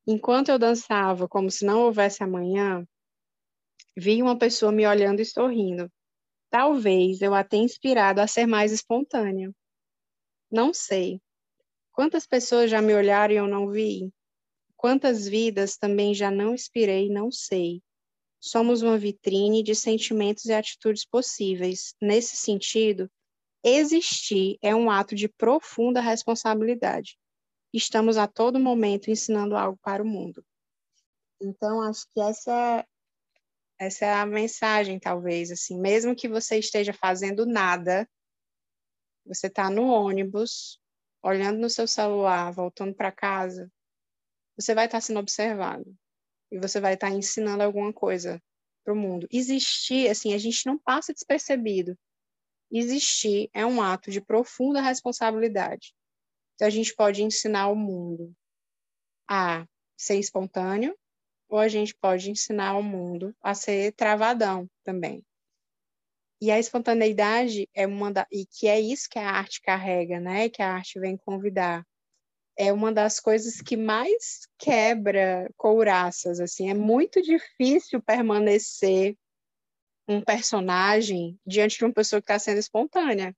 [0.08, 2.86] Enquanto eu dançava como se não houvesse amanhã,
[3.96, 5.90] vi uma pessoa me olhando e sorrindo.
[6.48, 9.50] Talvez eu a tenha inspirado a ser mais espontânea.
[10.48, 11.20] Não sei.
[11.90, 14.12] Quantas pessoas já me olharam e eu não vi?
[14.76, 17.82] Quantas vidas também já não inspirei, não sei.
[18.38, 21.96] Somos uma vitrine de sentimentos e atitudes possíveis.
[22.00, 23.10] Nesse sentido,
[23.64, 27.18] existir é um ato de profunda responsabilidade
[27.76, 30.44] estamos a todo momento ensinando algo para o mundo.
[31.40, 32.86] Então, acho que essa,
[33.78, 38.08] essa é a mensagem, talvez, assim, mesmo que você esteja fazendo nada,
[39.24, 40.80] você está no ônibus,
[41.22, 43.70] olhando no seu celular, voltando para casa,
[44.56, 45.94] você vai estar tá sendo observado
[46.50, 48.42] e você vai estar tá ensinando alguma coisa
[48.84, 49.26] para o mundo.
[49.30, 51.98] Existir, assim, a gente não passa despercebido.
[52.70, 55.94] Existir é um ato de profunda responsabilidade.
[56.56, 58.34] Então, a gente pode ensinar o mundo
[59.28, 60.96] a ser espontâneo,
[61.48, 65.24] ou a gente pode ensinar o mundo a ser travadão também.
[66.40, 70.48] E a espontaneidade é uma da, e que é isso que a arte carrega, né?
[70.48, 71.86] Que a arte vem convidar.
[72.58, 79.16] É uma das coisas que mais quebra couraças, assim, é muito difícil permanecer
[80.08, 83.36] um personagem diante de uma pessoa que está sendo espontânea.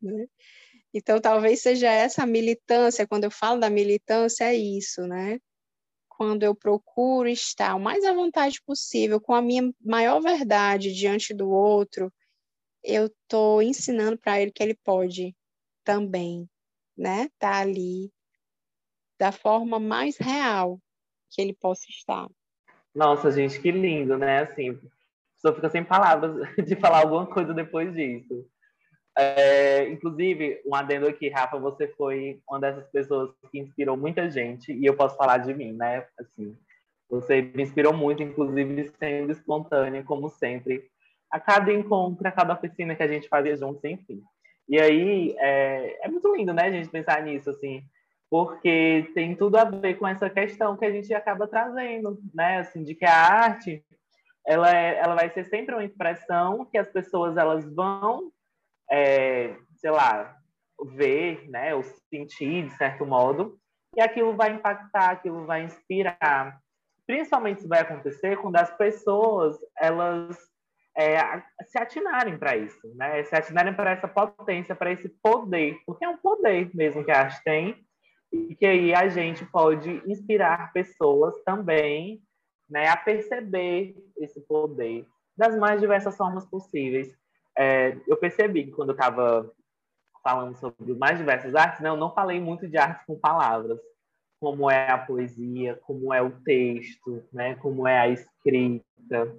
[0.00, 0.26] Né?
[0.92, 5.38] Então, talvez seja essa militância, quando eu falo da militância, é isso, né?
[6.08, 11.34] Quando eu procuro estar o mais à vontade possível, com a minha maior verdade diante
[11.34, 12.12] do outro,
[12.82, 15.36] eu estou ensinando para ele que ele pode
[15.84, 16.48] também,
[16.96, 17.28] né?
[17.38, 18.10] Tá ali
[19.18, 20.80] da forma mais real
[21.30, 22.28] que ele possa estar.
[22.94, 24.42] Nossa, gente, que lindo, né?
[24.42, 26.34] Assim, a pessoa fica sem palavras
[26.66, 28.48] de falar alguma coisa depois disso.
[29.20, 34.72] É, inclusive, um adendo aqui, Rafa, você foi uma dessas pessoas que inspirou muita gente,
[34.72, 36.06] e eu posso falar de mim, né?
[36.16, 36.56] Assim,
[37.10, 40.88] você me inspirou muito, inclusive sendo espontânea, como sempre,
[41.32, 44.22] a cada encontro, a cada oficina que a gente fazia juntos, enfim.
[44.68, 47.82] E aí, é, é muito lindo, né, a gente pensar nisso, assim,
[48.30, 52.84] porque tem tudo a ver com essa questão que a gente acaba trazendo, né, assim,
[52.84, 53.84] de que a arte,
[54.46, 58.30] ela, é, ela vai ser sempre uma expressão que as pessoas, elas vão
[58.90, 60.36] é, sei lá,
[60.94, 63.58] ver, né, ou sentir de certo modo,
[63.96, 66.60] e aquilo vai impactar, aquilo vai inspirar.
[67.06, 70.36] Principalmente isso vai acontecer quando as pessoas elas
[70.96, 71.16] é,
[71.64, 73.22] se atinarem para isso, né?
[73.24, 77.20] Se atinarem para essa potência, para esse poder, porque é um poder mesmo que a
[77.20, 77.84] arte tem
[78.32, 82.20] e que aí a gente pode inspirar pessoas também,
[82.68, 87.16] né, a perceber esse poder das mais diversas formas possíveis
[87.58, 89.50] é, eu percebi que quando eu estava
[90.22, 93.80] falando sobre mais diversas artes, né, eu não falei muito de artes com palavras,
[94.40, 99.34] como é a poesia, como é o texto, né, como é a escrita.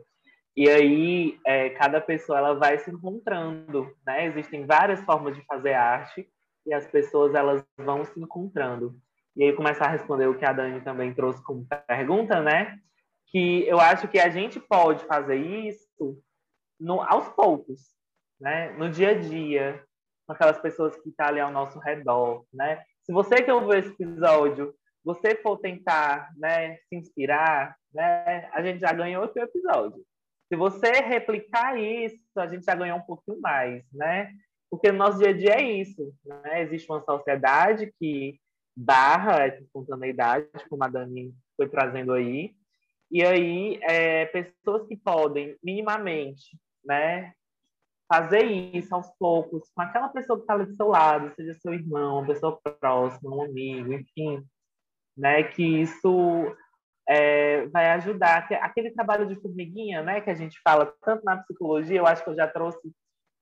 [0.57, 4.25] E aí, é, cada pessoa ela vai se encontrando, né?
[4.25, 6.27] Existem várias formas de fazer arte
[6.65, 8.93] e as pessoas elas vão se encontrando.
[9.37, 12.77] E aí começar a responder o que a Dani também trouxe como pergunta, né?
[13.27, 16.21] Que eu acho que a gente pode fazer isso
[16.77, 17.95] no, aos poucos,
[18.39, 18.71] né?
[18.71, 19.83] No dia a dia,
[20.25, 22.83] com aquelas pessoas que estão tá ali ao nosso redor, né?
[23.03, 24.73] Se você que ouviu esse episódio,
[25.03, 30.03] você for tentar, né, se inspirar, né, a gente já ganhou esse episódio.
[30.47, 34.31] Se você replicar isso, a gente já ganhou um pouquinho mais, né?
[34.69, 36.61] Porque no nosso dia a dia é isso, né?
[36.61, 38.39] Existe uma sociedade que
[38.75, 42.53] barra essa espontaneidade, como a Dani foi trazendo aí,
[43.11, 47.33] e aí é, pessoas que podem minimamente, né,
[48.11, 51.73] fazer isso aos poucos com aquela pessoa que está ali do seu lado, seja seu
[51.73, 54.43] irmão, uma pessoa próxima, um amigo, enfim,
[55.15, 55.43] né?
[55.43, 56.55] Que isso
[57.07, 58.47] é, vai ajudar.
[58.61, 60.21] Aquele trabalho de formiguinha, né?
[60.21, 62.79] Que a gente fala tanto na psicologia, eu acho que eu já trouxe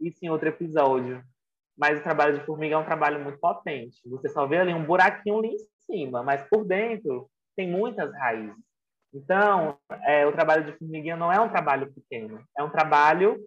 [0.01, 1.23] isso em outro episódio.
[1.77, 3.97] Mas o trabalho de formiga é um trabalho muito potente.
[4.09, 8.55] Você só vê ali um buraquinho ali em cima, mas por dentro tem muitas raízes.
[9.13, 13.39] Então, é, o trabalho de formiguinha não é um trabalho pequeno, é um trabalho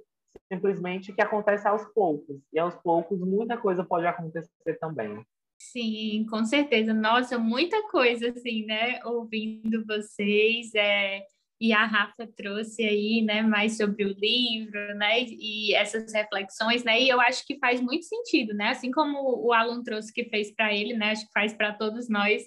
[0.53, 2.41] simplesmente que acontece aos poucos.
[2.53, 5.25] E aos poucos muita coisa pode acontecer também.
[5.59, 6.95] Sim, com certeza.
[6.95, 9.01] Nossa, muita coisa, assim, né?
[9.05, 11.23] Ouvindo vocês, é...
[11.61, 16.99] e a Rafa trouxe aí, né, mais sobre o livro, né, e essas reflexões, né,
[17.03, 20.51] e eu acho que faz muito sentido, né, assim como o aluno trouxe que fez
[20.55, 22.43] para ele, né, acho que faz para todos nós,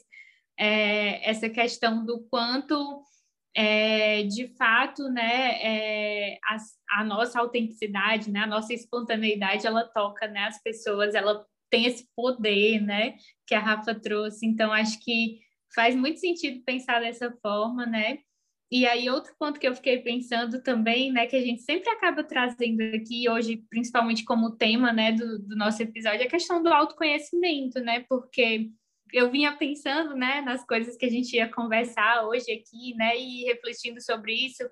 [0.57, 3.03] é, essa questão do quanto
[3.56, 6.58] é, de fato, né, é, a,
[6.99, 12.08] a, nossa autenticidade, né, a nossa espontaneidade, ela toca, né, as pessoas, ela tem esse
[12.16, 13.16] poder, né,
[13.47, 14.45] que a Rafa trouxe.
[14.45, 15.39] Então, acho que
[15.74, 18.20] faz muito sentido pensar dessa forma, né?
[18.72, 22.24] E aí, outro ponto que eu fiquei pensando também, né, que a gente sempre acaba
[22.24, 26.70] trazendo aqui hoje, principalmente como tema, né, do, do nosso episódio, é a questão do
[26.70, 28.04] autoconhecimento, né?
[28.10, 28.72] Porque
[29.14, 33.43] eu vinha pensando, né, nas coisas que a gente ia conversar hoje aqui, né, e
[33.43, 34.64] refletindo sobre isso.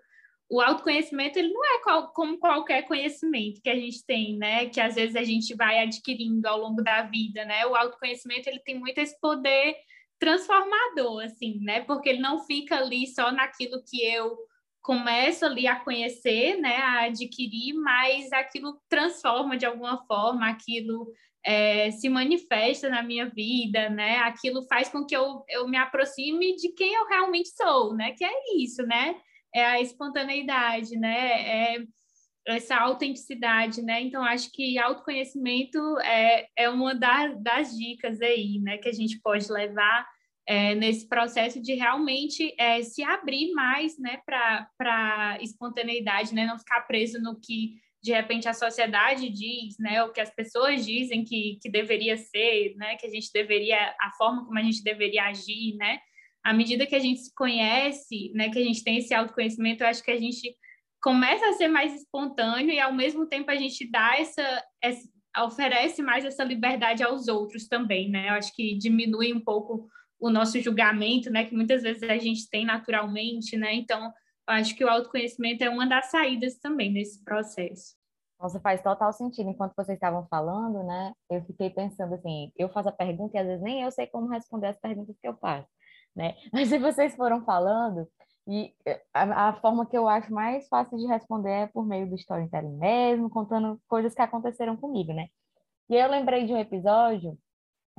[0.49, 4.81] O autoconhecimento, ele não é qual, como qualquer conhecimento que a gente tem, né, que
[4.81, 7.65] às vezes a gente vai adquirindo ao longo da vida, né?
[7.65, 9.75] O autoconhecimento, ele tem muito esse poder
[10.19, 11.81] transformador, assim, né?
[11.81, 14.37] Porque ele não fica ali só naquilo que eu
[14.81, 21.07] começo ali a conhecer, né, a adquirir, mas aquilo transforma de alguma forma, aquilo
[21.43, 24.17] é, se manifesta na minha vida, né?
[24.19, 28.11] Aquilo faz com que eu, eu me aproxime de quem eu realmente sou, né?
[28.11, 29.15] Que é isso, né?
[29.53, 31.75] É a espontaneidade, né?
[31.75, 31.85] É
[32.47, 34.01] essa autenticidade, né?
[34.01, 38.77] Então, acho que autoconhecimento é, é uma das, das dicas aí, né?
[38.77, 40.07] Que a gente pode levar
[40.47, 44.19] é, nesse processo de realmente é, se abrir mais, né?
[44.25, 46.45] Para espontaneidade, né?
[46.45, 50.85] Não ficar preso no que de repente a sociedade diz, né, o que as pessoas
[50.85, 54.83] dizem que, que deveria ser, né, que a gente deveria, a forma como a gente
[54.83, 55.99] deveria agir, né,
[56.43, 59.87] à medida que a gente se conhece, né, que a gente tem esse autoconhecimento, eu
[59.87, 60.55] acho que a gente
[61.01, 65.07] começa a ser mais espontâneo e ao mesmo tempo a gente dá essa, essa
[65.39, 68.29] oferece mais essa liberdade aos outros também, né?
[68.29, 69.87] Eu acho que diminui um pouco
[70.19, 73.73] o nosso julgamento, né, que muitas vezes a gente tem naturalmente, né?
[73.73, 74.11] Então,
[74.47, 77.95] acho que o autoconhecimento é uma das saídas também nesse processo.
[78.39, 79.49] Nossa, faz total sentido.
[79.49, 83.47] Enquanto vocês estavam falando, né, eu fiquei pensando assim, eu faço a pergunta e às
[83.47, 85.67] vezes nem eu sei como responder as perguntas que eu faço,
[86.15, 86.35] né?
[86.51, 88.07] Mas se vocês foram falando,
[88.47, 92.09] e eh, a, a, forma que eu acho mais fácil de responder é por meio
[92.09, 95.27] do storytelling mesmo, contando coisas que aconteceram comigo, né?
[95.89, 97.37] E eu lembrei de um episódio,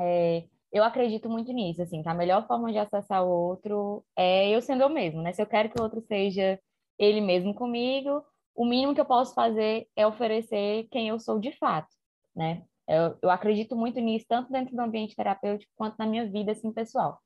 [0.00, 4.48] é, eu acredito muito nisso, assim, que a melhor forma de acessar o outro é
[4.48, 5.32] eu sendo eu mesmo, né?
[5.32, 6.58] Se eu quero que o outro seja
[6.98, 11.52] ele mesmo comigo, o mínimo que eu posso fazer é oferecer quem eu sou de
[11.58, 11.88] fato,
[12.34, 12.62] né?
[12.88, 16.72] Eu, eu acredito muito nisso, tanto dentro do ambiente terapêutico quanto na minha vida, assim,
[16.72, 17.20] pessoal.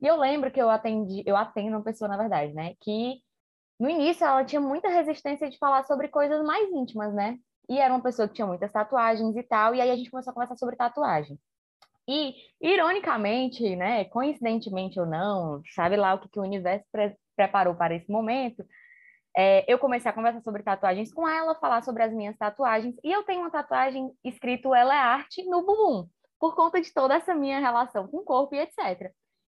[0.00, 2.74] E eu lembro que eu atendi, eu atendo uma pessoa, na verdade, né?
[2.80, 3.20] Que
[3.78, 7.38] no início ela tinha muita resistência de falar sobre coisas mais íntimas, né?
[7.68, 10.32] E era uma pessoa que tinha muitas tatuagens e tal, e aí a gente começou
[10.32, 11.38] a conversar sobre tatuagem.
[12.08, 17.74] E, ironicamente, né, coincidentemente ou não, sabe lá o que, que o universo pre preparou
[17.74, 18.62] para esse momento,
[19.36, 23.10] é, eu comecei a conversar sobre tatuagens com ela, falar sobre as minhas tatuagens, e
[23.10, 26.06] eu tenho uma tatuagem escrito Ela é Arte no bumbum,
[26.38, 29.10] por conta de toda essa minha relação com o corpo e etc.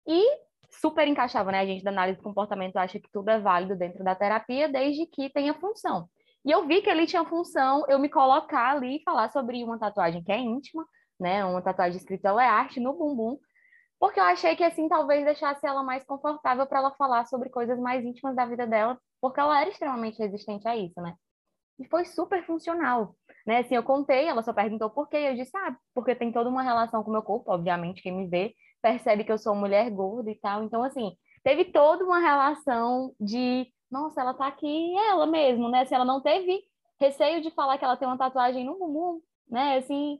[0.07, 0.23] E
[0.71, 1.59] super encaixava, né?
[1.59, 5.05] A gente da análise do comportamento acha que tudo é válido dentro da terapia, desde
[5.05, 6.09] que tenha função.
[6.45, 9.77] E eu vi que ele tinha função eu me colocar ali e falar sobre uma
[9.77, 10.85] tatuagem que é íntima,
[11.19, 11.43] né?
[11.45, 13.37] Uma tatuagem escrita ela é arte no bumbum,
[13.99, 17.79] porque eu achei que assim talvez deixasse ela mais confortável para ela falar sobre coisas
[17.79, 21.15] mais íntimas da vida dela, porque ela era extremamente resistente a isso, né?
[21.79, 23.15] E foi super funcional,
[23.45, 23.59] né?
[23.59, 26.63] Assim, eu contei, ela só perguntou por quê, eu disse, ah, porque tem toda uma
[26.63, 30.29] relação com o meu corpo, obviamente, quem me vê percebe que eu sou mulher gorda
[30.31, 30.63] e tal.
[30.63, 35.85] Então, assim, teve toda uma relação de, nossa, ela tá aqui, ela mesmo, né?
[35.85, 36.63] Se ela não teve
[36.99, 39.77] receio de falar que ela tem uma tatuagem no bumbum, né?
[39.77, 40.19] Assim,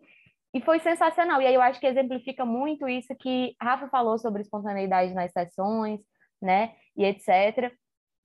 [0.57, 1.41] e foi sensacional.
[1.41, 5.99] E aí eu acho que exemplifica muito isso que Rafa falou sobre espontaneidade nas sessões,
[6.41, 6.73] né?
[6.95, 7.71] E etc.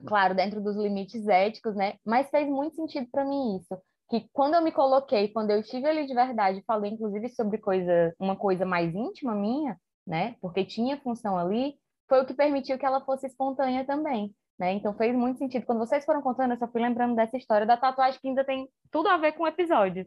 [0.07, 1.97] Claro, dentro dos limites éticos, né?
[2.05, 3.79] Mas fez muito sentido para mim isso.
[4.09, 8.15] Que quando eu me coloquei, quando eu estive ali de verdade, falei inclusive sobre coisa,
[8.19, 10.35] uma coisa mais íntima minha, né?
[10.41, 11.75] Porque tinha função ali,
[12.09, 14.73] foi o que permitiu que ela fosse espontânea também, né?
[14.73, 15.67] Então fez muito sentido.
[15.67, 18.69] Quando vocês foram contando, eu só fui lembrando dessa história da tatuagem que ainda tem
[18.91, 20.07] tudo a ver com o episódio.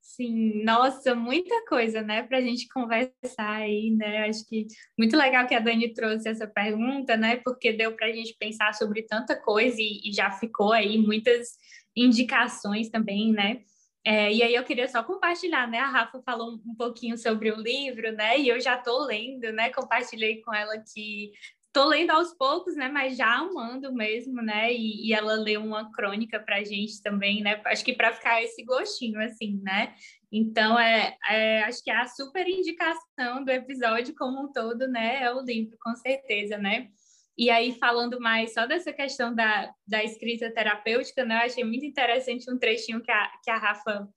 [0.00, 3.12] Sim, nossa, muita coisa, né, para a gente conversar
[3.56, 4.28] aí, né?
[4.28, 4.66] Acho que
[4.98, 7.36] muito legal que a Dani trouxe essa pergunta, né?
[7.36, 11.50] Porque deu para a gente pensar sobre tanta coisa e, e já ficou aí muitas
[11.94, 13.60] indicações também, né?
[14.04, 15.78] É, e aí eu queria só compartilhar, né?
[15.78, 18.38] A Rafa falou um pouquinho sobre o livro, né?
[18.40, 19.70] E eu já estou lendo, né?
[19.70, 21.32] Compartilhei com ela que
[21.78, 22.88] estou lendo aos poucos, né?
[22.88, 24.72] Mas já amando mesmo, né?
[24.72, 27.60] E, e ela leu uma crônica para a gente também, né?
[27.66, 29.94] Acho que para ficar esse gostinho, assim, né?
[30.30, 35.22] Então, é, é, acho que a super indicação do episódio como um todo, né?
[35.22, 36.88] É o livro, com certeza, né?
[37.36, 41.36] E aí, falando mais só dessa questão da, da escrita terapêutica, né?
[41.36, 44.08] Eu achei muito interessante um trechinho que a, que a Rafa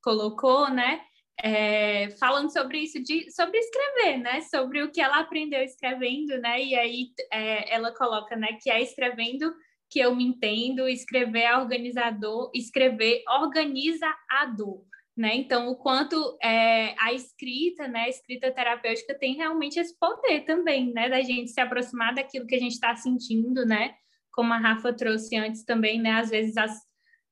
[0.00, 1.00] colocou, né?
[1.42, 4.40] É, falando sobre isso, de, sobre escrever, né?
[4.42, 6.62] Sobre o que ela aprendeu escrevendo, né?
[6.62, 8.58] E aí é, ela coloca, né?
[8.62, 9.54] Que é escrevendo
[9.90, 14.84] que eu me entendo, escrever é organizador, escrever organiza a dor
[15.18, 15.34] né?
[15.34, 20.92] Então, o quanto é, a escrita, né, a escrita terapêutica tem realmente esse poder também,
[20.92, 23.94] né, da gente se aproximar daquilo que a gente está sentindo, né?
[24.32, 26.12] Como a Rafa trouxe antes também, né?
[26.12, 26.72] Às vezes as,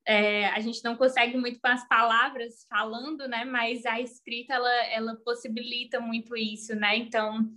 [0.06, 3.44] é, a gente não consegue muito com as palavras falando, né?
[3.44, 6.96] Mas a escrita ela, ela possibilita muito isso, né?
[6.96, 7.50] Então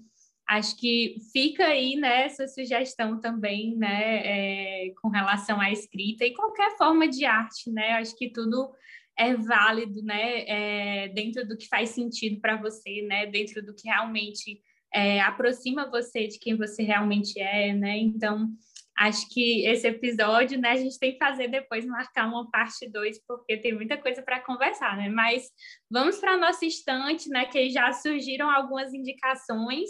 [0.48, 4.88] acho que fica aí né, essa sugestão também, né?
[4.88, 7.92] É, com relação à escrita e qualquer forma de arte, né?
[7.94, 8.74] Acho que tudo
[9.20, 13.86] é válido, né, é, dentro do que faz sentido para você, né, dentro do que
[13.86, 14.62] realmente
[14.94, 18.50] é, aproxima você de quem você realmente é, né, então
[19.00, 23.24] acho que esse episódio, né, a gente tem que fazer depois, marcar uma parte 2,
[23.26, 25.50] porque tem muita coisa para conversar, né, mas
[25.90, 29.90] vamos para a nossa estante, né, que já surgiram algumas indicações,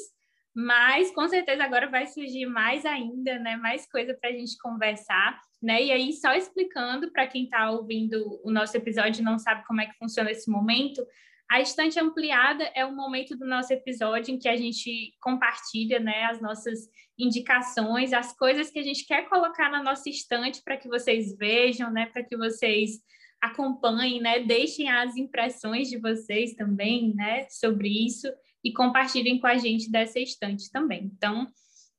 [0.56, 5.40] mas com certeza agora vai surgir mais ainda, né, mais coisa para a gente conversar,
[5.62, 5.84] né?
[5.84, 9.82] E aí, só explicando para quem está ouvindo o nosso episódio e não sabe como
[9.82, 11.06] é que funciona esse momento,
[11.50, 16.26] a estante ampliada é o momento do nosso episódio em que a gente compartilha né,
[16.26, 16.88] as nossas
[17.18, 21.92] indicações, as coisas que a gente quer colocar na nossa estante para que vocês vejam,
[21.92, 23.02] né, para que vocês
[23.42, 24.40] acompanhem, né?
[24.40, 27.48] Deixem as impressões de vocês também, né?
[27.50, 28.28] Sobre isso
[28.64, 31.10] e compartilhem com a gente dessa estante também.
[31.16, 31.48] Então,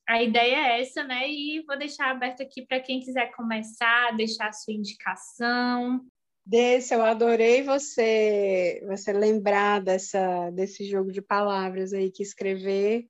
[0.06, 1.28] a ideia é essa, né?
[1.30, 6.04] E vou deixar aberto aqui para quem quiser começar, deixar a sua indicação.
[6.44, 13.06] Desse, eu adorei você você lembrar dessa, desse jogo de palavras aí que escrever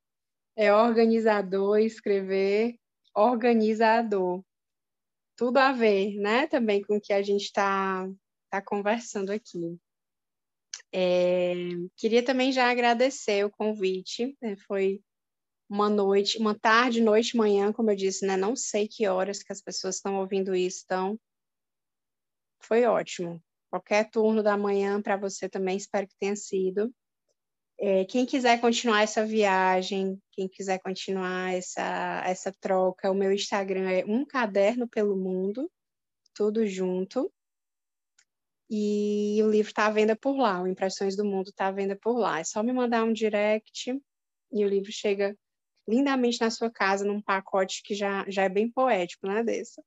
[0.56, 2.76] é organizador, escrever
[3.14, 4.42] organizador.
[5.36, 6.46] Tudo a ver, né?
[6.46, 8.06] Também com o que a gente está
[8.50, 9.78] tá conversando aqui.
[10.92, 11.54] É,
[11.96, 14.56] queria também já agradecer o convite, né?
[14.66, 15.00] foi
[15.68, 18.36] uma noite, uma tarde, noite, manhã, como eu disse, né?
[18.36, 21.18] Não sei que horas que as pessoas estão ouvindo isso, então
[22.60, 23.42] foi ótimo.
[23.70, 26.92] Qualquer turno da manhã para você também, espero que tenha sido.
[27.78, 33.90] É, quem quiser continuar essa viagem, quem quiser continuar essa, essa troca, o meu Instagram
[33.90, 35.70] é um caderno pelo mundo,
[36.34, 37.32] tudo junto.
[38.68, 41.96] E o livro está à venda por lá, o Impressões do Mundo está à venda
[41.96, 42.38] por lá.
[42.40, 43.98] É só me mandar um direct
[44.52, 45.36] e o livro chega
[45.88, 49.82] lindamente na sua casa, num pacote que já, já é bem poético, né, dessa.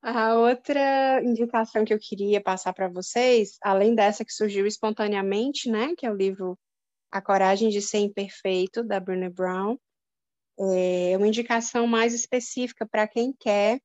[0.00, 5.94] A outra indicação que eu queria passar para vocês, além dessa que surgiu espontaneamente, né,
[5.96, 6.56] que é o livro
[7.10, 9.76] A Coragem de Ser Imperfeito, da Brené Brown,
[10.60, 13.80] é uma indicação mais específica para quem quer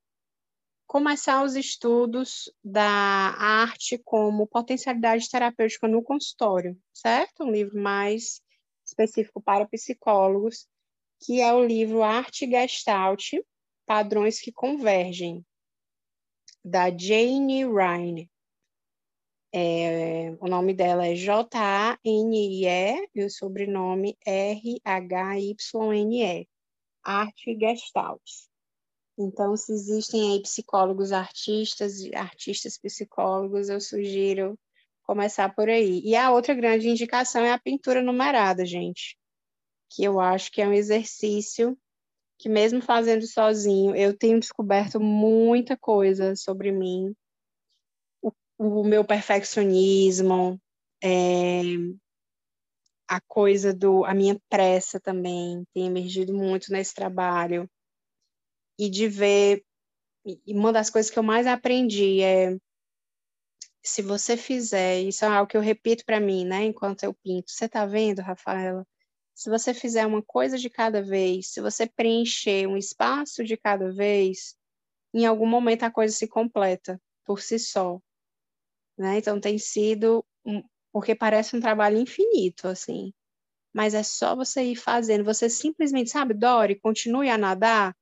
[0.85, 7.43] começar os estudos da arte como potencialidade terapêutica no consultório, certo?
[7.43, 8.39] Um livro mais
[8.85, 10.67] específico para psicólogos,
[11.21, 13.31] que é o livro Arte Gestalt,
[13.85, 15.43] Padrões que Convergem,
[16.63, 18.25] da Jane Ryan.
[19.55, 24.77] É, o nome dela é J-A-N-I-E e o sobrenome R-H-Y-N-E.
[27.03, 28.21] Arte Gestalt.
[29.17, 34.57] Então, se existem aí psicólogos artistas artistas psicólogos, eu sugiro
[35.03, 36.01] começar por aí.
[36.03, 39.17] E a outra grande indicação é a pintura numerada, gente,
[39.91, 41.77] que eu acho que é um exercício
[42.43, 47.15] que mesmo fazendo sozinho, eu tenho descoberto muita coisa sobre mim,
[48.21, 50.59] o, o meu perfeccionismo,
[51.01, 51.61] é,
[53.07, 57.65] a coisa do, a minha pressa também tem emergido muito nesse trabalho
[58.77, 59.63] e de ver.
[60.25, 62.57] E uma das coisas que eu mais aprendi é
[63.81, 67.53] se você fizer, isso é algo que eu repito para mim, né, enquanto eu pinto.
[67.53, 68.85] Você está vendo, Rafaela?
[69.33, 73.91] Se você fizer uma coisa de cada vez, se você preencher um espaço de cada
[73.91, 74.55] vez,
[75.13, 77.99] em algum momento a coisa se completa por si só.
[78.97, 79.17] Né?
[79.17, 83.11] Então tem sido um, porque parece um trabalho infinito assim,
[83.73, 85.23] mas é só você ir fazendo.
[85.23, 87.95] Você simplesmente sabe, Dori, continue a nadar.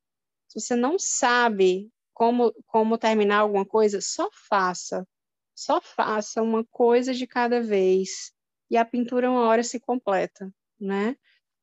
[0.49, 5.07] Se você não sabe como, como terminar alguma coisa, só faça.
[5.55, 8.33] Só faça uma coisa de cada vez.
[8.69, 11.15] E a pintura, uma hora, se completa, né?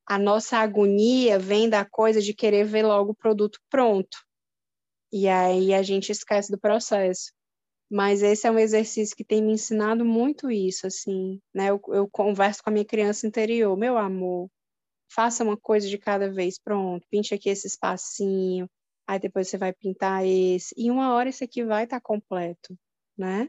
[0.07, 4.17] A nossa agonia vem da coisa de querer ver logo o produto pronto.
[5.13, 7.33] E aí a gente esquece do processo.
[7.91, 11.71] Mas esse é um exercício que tem me ensinado muito isso, assim, né?
[11.71, 14.51] Eu, eu converso com a minha criança interior, meu amor,
[15.11, 18.69] faça uma coisa de cada vez, pronto, pinte aqui esse espacinho,
[19.07, 22.77] aí depois você vai pintar esse, e uma hora esse aqui vai estar tá completo,
[23.17, 23.49] né?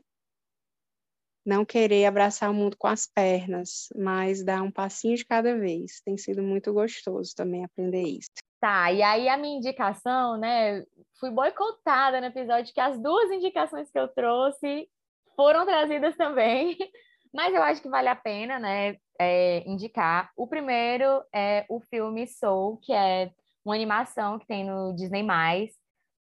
[1.45, 6.01] Não querer abraçar o mundo com as pernas, mas dar um passinho de cada vez.
[6.03, 8.29] Tem sido muito gostoso também aprender isso.
[8.59, 10.83] Tá, e aí a minha indicação, né?
[11.17, 14.89] Fui boicotada no episódio que as duas indicações que eu trouxe
[15.35, 16.77] foram trazidas também,
[17.33, 18.97] mas eu acho que vale a pena, né?
[19.17, 20.29] É, indicar.
[20.35, 23.31] O primeiro é o filme Soul, que é
[23.63, 25.25] uma animação que tem no Disney+.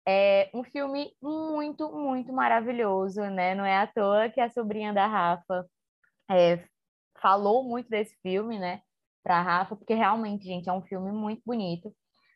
[0.06, 3.56] É um filme muito, muito maravilhoso, né?
[3.56, 5.66] Não é à toa que a sobrinha da Rafa
[6.30, 6.64] é,
[7.22, 8.82] falou muito desse filme, né?
[9.24, 11.94] Pra Rafa, porque realmente, gente, é um filme muito bonito,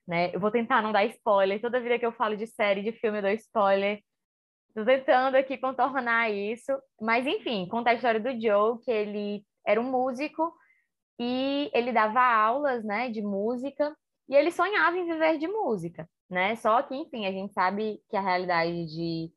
[0.07, 0.33] né?
[0.33, 1.61] Eu vou tentar não dar spoiler.
[1.61, 4.01] Toda vida que eu falo de série, de filme, eu dou spoiler.
[4.73, 6.71] Tô tentando aqui contornar isso.
[7.01, 10.53] Mas, enfim, conta a história do Joe, que ele era um músico
[11.19, 13.95] e ele dava aulas, né, de música
[14.29, 16.55] e ele sonhava em viver de música, né?
[16.57, 19.31] Só que, enfim, a gente sabe que a realidade de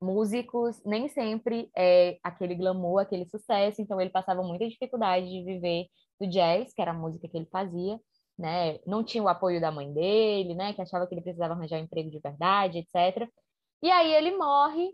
[0.00, 5.86] músicos nem sempre é aquele glamour, aquele sucesso, então ele passava muita dificuldade de viver
[6.20, 7.98] do jazz, que era a música que ele fazia,
[8.38, 8.78] né?
[8.86, 10.72] Não tinha o apoio da mãe dele, né?
[10.74, 13.28] Que achava que ele precisava arranjar um emprego de verdade, etc.
[13.82, 14.90] E aí ele morre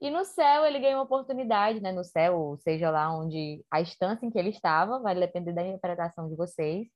[0.00, 1.92] e no céu ele ganha uma oportunidade, né?
[1.92, 6.28] No céu, seja lá onde a instância em que ele estava, vai depender da interpretação
[6.28, 6.88] de vocês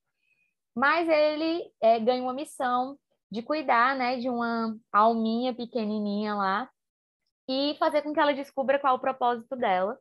[0.79, 2.97] mas ele é, ganha uma missão
[3.31, 6.71] de cuidar, né, de uma alminha pequenininha lá,
[7.49, 9.99] e fazer com que ela descubra qual é o propósito dela.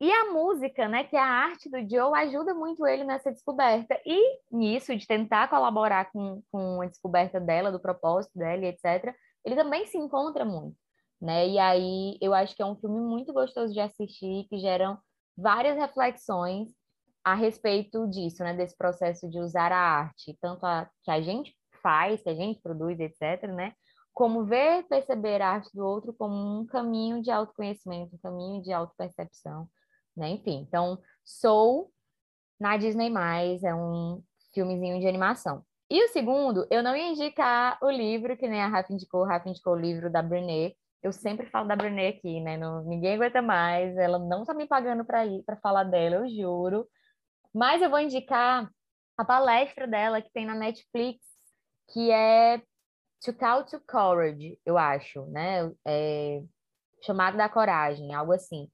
[0.00, 4.00] E a música, né, que é a arte do Joe, ajuda muito ele nessa descoberta.
[4.06, 9.54] E nisso, de tentar colaborar com, com a descoberta dela, do propósito dela, etc., ele
[9.54, 10.76] também se encontra muito.
[11.20, 11.48] Né?
[11.48, 14.98] E aí eu acho que é um filme muito gostoso de assistir, que geram
[15.36, 16.68] várias reflexões
[17.22, 18.54] a respeito disso, né?
[18.54, 22.60] Desse processo de usar a arte, tanto a que a gente faz, que a gente
[22.60, 23.72] produz, etc., né?
[24.12, 28.72] Como ver, perceber a arte do outro como um caminho de autoconhecimento, um caminho de
[28.72, 29.68] autopercepção
[30.16, 30.28] né?
[30.30, 31.90] Enfim, então Soul
[32.58, 33.10] na Disney+,
[33.64, 34.22] é um
[34.52, 35.64] filmezinho de animação.
[35.88, 39.48] E o segundo, eu não ia indicar o livro, que nem a Rafa indicou, Rafa
[39.48, 40.74] indicou o livro da Brené.
[41.02, 42.58] Eu sempre falo da Brené aqui, né?
[42.58, 46.28] Não, ninguém aguenta mais, ela não tá me pagando para ir para falar dela, eu
[46.28, 46.86] juro.
[47.52, 48.70] Mas eu vou indicar
[49.16, 51.24] a palestra dela que tem na Netflix,
[51.90, 52.58] que é
[53.24, 55.70] To Call to Courage, eu acho, né?
[55.86, 56.42] É,
[57.02, 58.70] chamado da coragem, algo assim.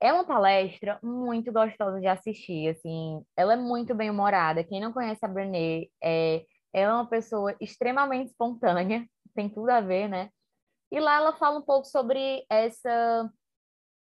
[0.00, 4.64] É uma palestra muito gostosa de assistir, assim, ela é muito bem humorada.
[4.64, 9.80] Quem não conhece a Brené, é, ela é uma pessoa extremamente espontânea, tem tudo a
[9.80, 10.30] ver, né?
[10.90, 13.30] E lá ela fala um pouco sobre essa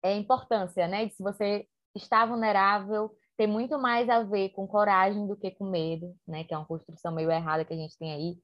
[0.03, 1.05] é, importância, né?
[1.05, 5.65] De se você está vulnerável, tem muito mais a ver com coragem do que com
[5.65, 6.43] medo, né?
[6.43, 8.35] Que é uma construção meio errada que a gente tem aí,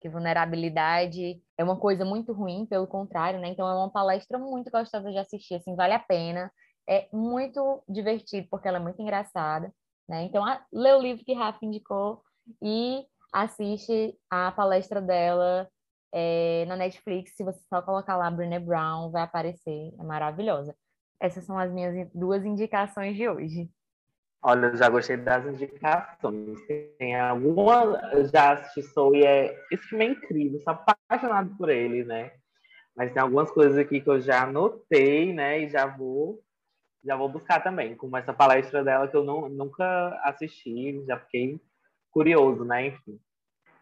[0.00, 3.48] que vulnerabilidade é uma coisa muito ruim, pelo contrário, né?
[3.48, 6.52] Então é uma palestra muito gostosa de assistir, assim, vale a pena
[6.88, 9.74] é muito divertido, porque ela é muito engraçada,
[10.08, 10.22] né?
[10.22, 12.22] Então, a, lê o livro que Rafa indicou
[12.62, 15.68] e assiste a palestra dela
[16.12, 17.34] é, na Netflix.
[17.34, 19.92] Se você só colocar lá Brené Brown, vai aparecer.
[19.98, 20.76] É maravilhosa.
[21.18, 23.68] Essas são as minhas duas indicações de hoje.
[24.46, 26.60] Olha, eu já gostei das indicações.
[26.98, 27.98] Tem alguma.
[28.30, 29.58] Já assisti Soul e é.
[29.72, 32.30] Esse filme é incrível, sou apaixonado por ele, né?
[32.94, 35.60] Mas tem algumas coisas aqui que eu já anotei, né?
[35.60, 36.42] E já vou
[37.02, 41.58] já vou buscar também, como essa palestra dela que eu não, nunca assisti, já fiquei
[42.10, 42.88] curioso, né?
[42.88, 43.18] Enfim.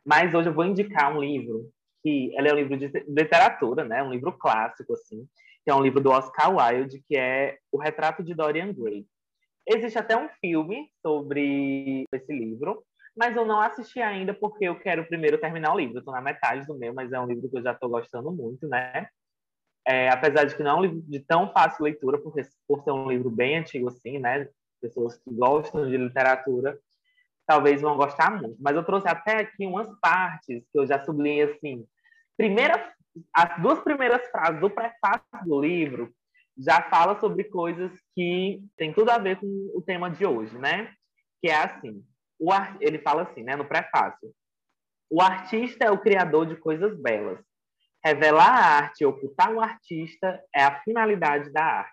[0.05, 1.71] Mas hoje eu vou indicar um livro
[2.03, 4.03] que ele é um livro de literatura, né?
[4.03, 5.27] Um livro clássico, assim,
[5.65, 9.07] que é um livro do Oscar Wilde, que é O Retrato de Dorian Gray.
[9.67, 12.83] Existe até um filme sobre esse livro,
[13.17, 15.99] mas eu não assisti ainda porque eu quero primeiro terminar o livro.
[15.99, 18.67] Estou na metade do meu, mas é um livro que eu já estou gostando muito,
[18.67, 19.07] né?
[19.87, 22.93] É, apesar de que não é um livro de tão fácil leitura, porque por ser
[22.93, 24.49] um livro bem antigo assim, né?
[24.81, 26.79] Pessoas que gostam de literatura
[27.47, 28.57] talvez vão gostar muito.
[28.61, 31.85] Mas eu trouxe até aqui umas partes que eu já sublinhei assim.
[32.37, 32.93] Primeira,
[33.35, 36.13] as duas primeiras frases do prefácio do livro
[36.57, 40.93] já fala sobre coisas que tem tudo a ver com o tema de hoje, né?
[41.41, 42.05] Que é assim,
[42.39, 42.51] o
[42.81, 44.33] ele fala assim, né, no prefácio.
[45.11, 47.39] O artista é o criador de coisas belas
[48.05, 51.93] revelar a arte, ocultar o artista é a finalidade da arte.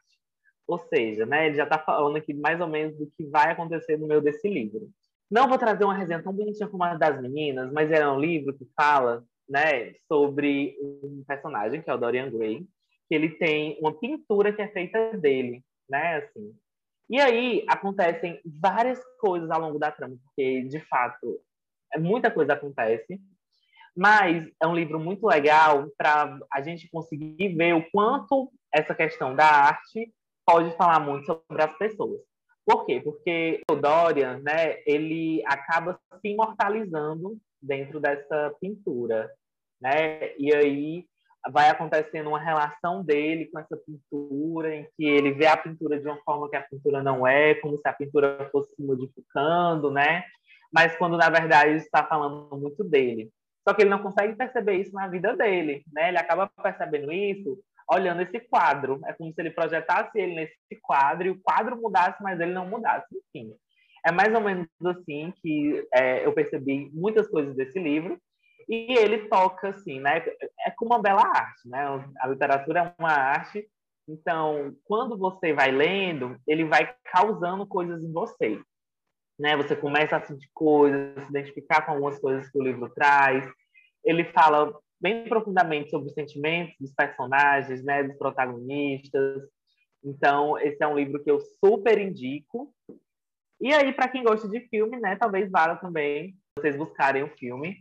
[0.67, 3.97] Ou seja, né, ele já está falando aqui mais ou menos do que vai acontecer
[3.97, 4.89] no meio desse livro.
[5.29, 8.57] Não vou trazer uma resenha tão bonitinha como a das meninas, mas é um livro
[8.57, 12.67] que fala né, sobre um personagem, que é o Dorian Gray,
[13.15, 16.55] ele tem uma pintura que é feita dele, né, assim.
[17.09, 21.39] E aí acontecem várias coisas ao longo da trama, porque, de fato,
[21.97, 23.19] muita coisa acontece.
[23.97, 29.35] Mas é um livro muito legal para a gente conseguir ver o quanto essa questão
[29.35, 30.13] da arte
[30.45, 32.21] pode falar muito sobre as pessoas.
[32.65, 33.01] Por quê?
[33.01, 39.31] Porque o Dorian, né, ele acaba se imortalizando dentro dessa pintura,
[39.81, 40.37] né?
[40.37, 41.05] E aí
[41.51, 46.07] vai acontecendo uma relação dele com essa pintura, em que ele vê a pintura de
[46.07, 50.23] uma forma que a pintura não é, como se a pintura fosse se modificando, né?
[50.71, 53.31] Mas quando na verdade está falando muito dele.
[53.67, 56.09] Só que ele não consegue perceber isso na vida dele, né?
[56.09, 57.57] Ele acaba percebendo isso
[57.89, 59.01] olhando esse quadro.
[59.05, 62.67] É como se ele projetasse ele nesse quadro e o quadro mudasse, mas ele não
[62.67, 63.07] mudasse.
[63.11, 63.53] Enfim,
[64.05, 68.19] é mais ou menos assim que é, eu percebi muitas coisas desse livro.
[68.69, 70.23] E ele toca, assim, né?
[70.65, 71.85] É como uma bela arte, né?
[72.19, 73.67] A literatura é uma arte.
[74.07, 78.61] Então, quando você vai lendo, ele vai causando coisas em você.
[79.39, 79.57] Né?
[79.57, 83.49] Você começa a sentir coisas, se identificar com algumas coisas que o livro traz
[84.03, 89.43] ele fala bem profundamente sobre os sentimentos dos personagens, né, dos protagonistas.
[90.03, 92.73] Então, esse é um livro que eu super indico.
[93.61, 97.77] E aí, para quem gosta de filme, né, talvez valha também vocês buscarem o filme.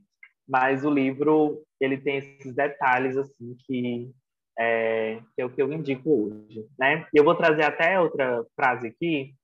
[0.49, 4.11] Mas o livro, ele tem esses detalhes, assim, que
[4.59, 7.07] é, que é o que eu indico hoje, né?
[7.15, 9.35] E eu vou trazer até outra frase aqui,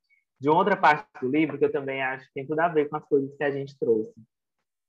[0.40, 2.96] de outra parte do livro, que eu também acho que tem tudo a ver com
[2.96, 4.14] as coisas que a gente trouxe.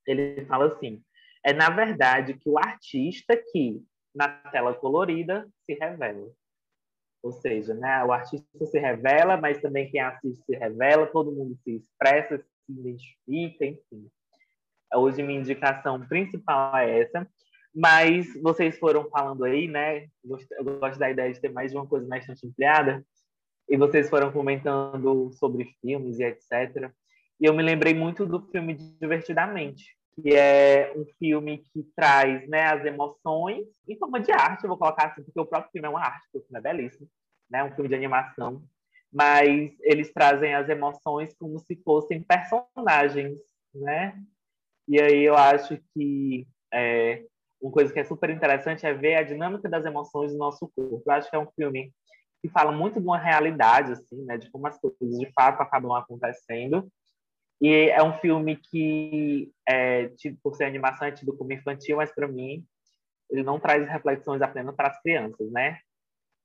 [0.07, 1.01] Ele fala assim:
[1.45, 3.83] é, na verdade, que o artista que,
[4.13, 6.31] na tela colorida se revela.
[7.21, 11.55] Ou seja, né, o artista se revela, mas também quem assiste se revela, todo mundo
[11.63, 14.09] se expressa, se identifica, enfim.
[14.93, 17.27] Hoje minha indicação principal é essa,
[17.73, 20.07] mas vocês foram falando aí, né?
[20.23, 23.03] Eu gosto da ideia de ter mais de uma coisa na estante ampliada,
[23.67, 26.91] e vocês foram comentando sobre filmes e etc.
[27.39, 32.63] E eu me lembrei muito do filme Divertidamente, que é um filme que traz né,
[32.63, 35.89] as emoções em forma de arte, eu vou colocar assim, porque o próprio filme é
[35.89, 37.07] uma arte, o filme é belíssimo,
[37.49, 38.63] né, um filme de animação,
[39.11, 43.37] mas eles trazem as emoções como se fossem personagens,
[43.73, 44.17] né?
[44.87, 47.23] E aí eu acho que é,
[47.61, 51.03] uma coisa que é super interessante é ver a dinâmica das emoções do nosso corpo.
[51.05, 51.91] Eu acho que é um filme
[52.41, 55.93] que fala muito de uma realidade, assim, né, de como as coisas de fato acabam
[55.93, 56.87] acontecendo,
[57.61, 62.13] e é um filme que, é, tipo, por ser animação, é tido como infantil, mas
[62.13, 62.63] para mim
[63.29, 65.79] ele não traz reflexões apenas para as crianças, né?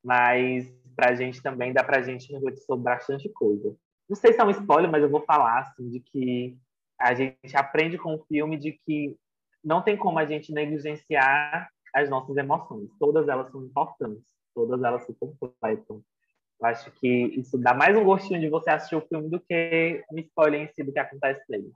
[0.02, 3.76] Mas para a gente também dá para a gente refletir sobre bastante coisa.
[4.08, 6.56] Não sei se é um spoiler, mas eu vou falar assim de que
[7.00, 9.16] a gente aprende com o filme de que
[9.64, 12.90] não tem como a gente negligenciar as nossas emoções.
[12.98, 14.24] Todas elas são importantes,
[14.54, 16.02] todas elas se completam.
[16.60, 20.04] Eu acho que isso dá mais um gostinho de você assistir o filme do que
[20.12, 21.72] um spoiler em si do que acontece nele.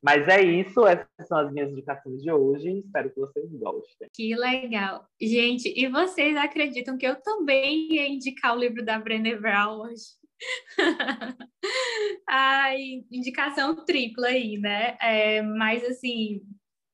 [0.00, 2.78] Mas é isso, essas são as minhas indicações de hoje.
[2.78, 4.08] Espero que vocês gostem.
[4.14, 5.04] Que legal.
[5.20, 10.04] Gente, e vocês acreditam que eu também ia indicar o livro da Brené Brown hoje?
[12.28, 14.96] Ai, indicação tripla aí, né?
[15.00, 16.42] É, mas assim,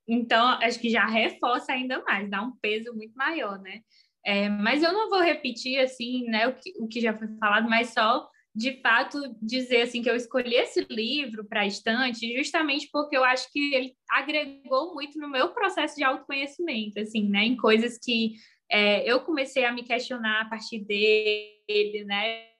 [0.09, 3.81] então acho que já reforça ainda mais, dá um peso muito maior, né?
[4.25, 7.69] É, mas eu não vou repetir assim, né, o que, o que já foi falado,
[7.69, 12.89] mas só de fato dizer assim que eu escolhi esse livro para a estante justamente
[12.93, 17.57] porque eu acho que ele agregou muito no meu processo de autoconhecimento, assim, né, em
[17.57, 18.35] coisas que
[18.71, 22.54] é, eu comecei a me questionar a partir dele, né,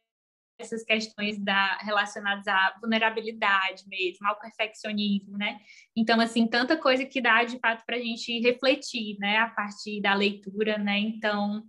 [0.59, 5.59] essas questões da, relacionadas à vulnerabilidade mesmo, ao perfeccionismo, né?
[5.97, 10.01] Então, assim, tanta coisa que dá de fato para a gente refletir, né, a partir
[10.01, 10.99] da leitura, né?
[10.99, 11.63] Então,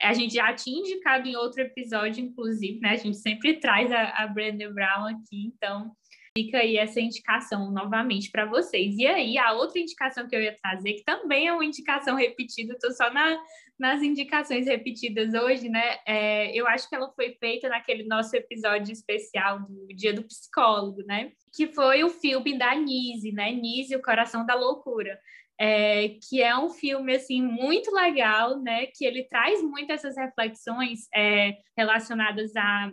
[0.00, 2.90] a gente já tinha indicado em outro episódio, inclusive, né?
[2.90, 5.92] A gente sempre traz a, a Brandon Brown aqui, então
[6.36, 8.96] fica aí essa indicação novamente para vocês.
[8.96, 12.74] E aí, a outra indicação que eu ia trazer, que também é uma indicação repetida,
[12.74, 13.36] estou só na,
[13.78, 15.98] nas indicações repetidas hoje, né?
[16.06, 21.02] É, eu acho que ela foi feita naquele nosso episódio especial do Dia do Psicólogo,
[21.04, 21.32] né?
[21.54, 23.52] Que foi o filme da Nise, né?
[23.52, 25.18] Nise, o Coração da Loucura.
[25.60, 28.86] É, que é um filme assim muito legal, né?
[28.86, 32.90] Que ele traz muito essas reflexões é, relacionadas à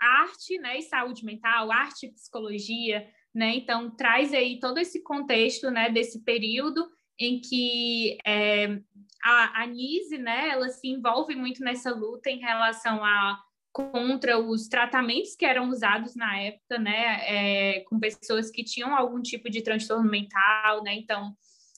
[0.00, 0.78] arte, né?
[0.78, 3.54] E saúde mental, arte e psicologia, né?
[3.54, 5.90] Então traz aí todo esse contexto, né?
[5.90, 6.88] Desse período
[7.18, 8.80] em que é,
[9.24, 13.40] a, Nise, né, ela se envolve muito nessa luta em relação a
[13.72, 19.20] contra os tratamentos que eram usados na época, né, é, com pessoas que tinham algum
[19.20, 21.34] tipo de transtorno mental, né, então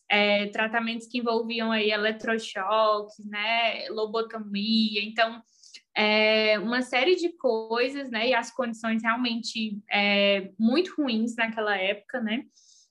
[0.09, 5.41] é, tratamentos que envolviam aí eletrochoques, né, lobotomia, então
[5.97, 12.21] é, uma série de coisas, né, e as condições realmente é, muito ruins naquela época,
[12.21, 12.45] né,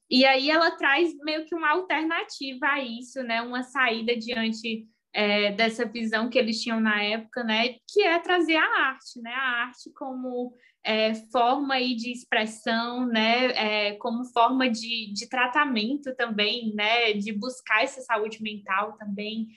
[0.10, 3.42] e aí ela traz meio que uma alternativa a isso, né?
[3.42, 7.76] Uma saída diante é, dessa visão que eles tinham na época, né?
[7.90, 9.32] Que é trazer a arte, né?
[9.32, 10.54] A arte como
[10.84, 13.48] é, forma aí de expressão, né?
[13.54, 17.14] É, como forma de, de tratamento também, né?
[17.14, 19.48] De buscar essa saúde mental também.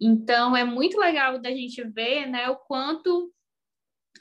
[0.00, 2.48] Então é muito legal da gente ver, né?
[2.48, 3.30] O quanto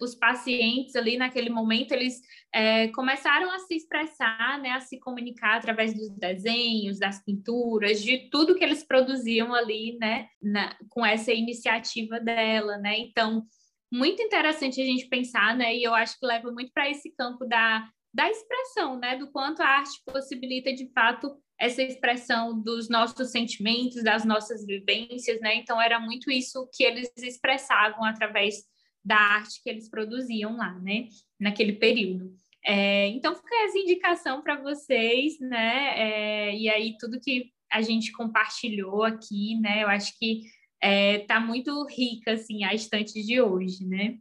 [0.02, 2.22] os pacientes ali naquele momento eles
[2.54, 8.30] é, começaram a se expressar, né, a se comunicar através dos desenhos, das pinturas, de
[8.30, 12.98] tudo que eles produziam ali, né, na, com essa iniciativa dela, né.
[13.00, 13.44] Então
[13.92, 17.46] muito interessante a gente pensar, né, e eu acho que leva muito para esse campo
[17.46, 23.32] da da expressão, né, do quanto a arte possibilita de fato essa expressão dos nossos
[23.32, 25.56] sentimentos, das nossas vivências, né?
[25.56, 28.64] Então era muito isso que eles expressavam através
[29.04, 31.08] da arte que eles produziam lá, né?
[31.40, 32.34] Naquele período.
[32.66, 36.50] É, então, fica essa indicação para vocês, né?
[36.50, 39.84] É, e aí, tudo que a gente compartilhou aqui, né?
[39.84, 40.42] Eu acho que
[40.82, 44.18] é, muito rica, assim, a estante de hoje, né?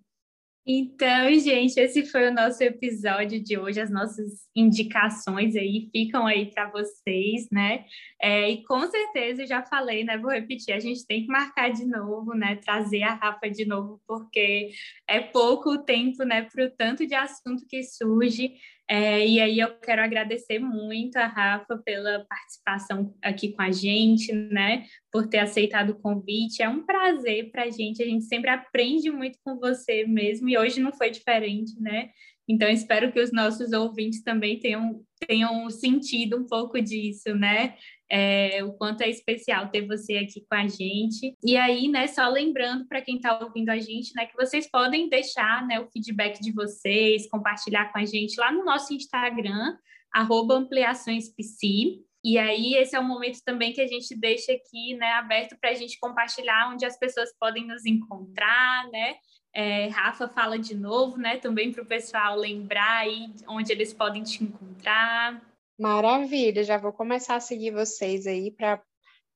[0.68, 3.80] Então, gente, esse foi o nosso episódio de hoje.
[3.80, 7.84] As nossas indicações aí ficam aí para vocês, né?
[8.20, 10.18] É, e com certeza, eu já falei, né?
[10.18, 12.56] Vou repetir, a gente tem que marcar de novo, né?
[12.56, 14.70] Trazer a Rafa de novo, porque
[15.06, 16.43] é pouco tempo, né?
[16.43, 18.55] Para o tanto de assunto que surge.
[18.88, 24.32] É, e aí eu quero agradecer muito a Rafa pela participação aqui com a gente,
[24.32, 24.84] né?
[25.10, 26.62] Por ter aceitado o convite.
[26.62, 28.02] É um prazer para a gente.
[28.02, 32.10] A gente sempre aprende muito com você mesmo, e hoje não foi diferente, né?
[32.48, 37.74] Então, espero que os nossos ouvintes também tenham, tenham sentido um pouco disso, né?
[38.10, 41.36] É, o quanto é especial ter você aqui com a gente.
[41.44, 45.08] E aí, né, só lembrando para quem está ouvindo a gente, né, que vocês podem
[45.08, 49.76] deixar né, o feedback de vocês, compartilhar com a gente lá no nosso Instagram,
[50.14, 52.04] ampliaçõespc.
[52.24, 55.70] E aí, esse é o momento também que a gente deixa aqui, né, aberto para
[55.70, 59.16] a gente compartilhar onde as pessoas podem nos encontrar, né?
[59.54, 61.38] É, Rafa fala de novo, né?
[61.38, 65.40] Também para o pessoal lembrar aí onde eles podem te encontrar.
[65.78, 68.82] Maravilha, já vou começar a seguir vocês aí para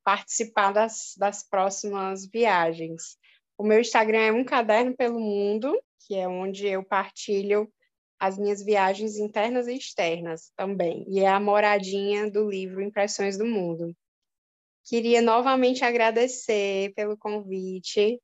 [0.03, 3.19] participar das, das próximas viagens.
[3.59, 7.71] O meu Instagram é Um Caderno pelo Mundo, que é onde eu partilho
[8.19, 11.05] as minhas viagens internas e externas também.
[11.09, 13.95] E é a moradinha do livro Impressões do Mundo.
[14.87, 18.19] Queria novamente agradecer pelo convite.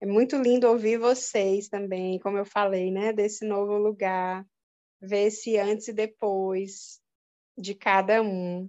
[0.00, 4.44] É muito lindo ouvir vocês também, como eu falei, né, desse novo lugar,
[5.00, 7.03] ver esse antes e depois
[7.56, 8.68] de cada um.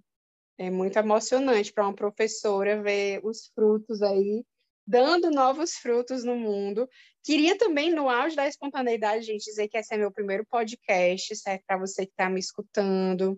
[0.58, 4.46] É muito emocionante para uma professora ver os frutos aí,
[4.88, 6.88] dando novos frutos no mundo.
[7.24, 11.64] Queria também, no auge da espontaneidade, gente, dizer que esse é meu primeiro podcast, serve
[11.68, 13.38] para você que está me escutando.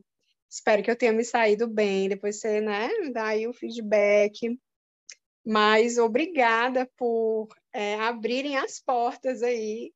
[0.50, 4.60] Espero que eu tenha me saído bem, depois você, né, dá aí o feedback.
[5.46, 9.94] Mas obrigada por é, abrirem as portas aí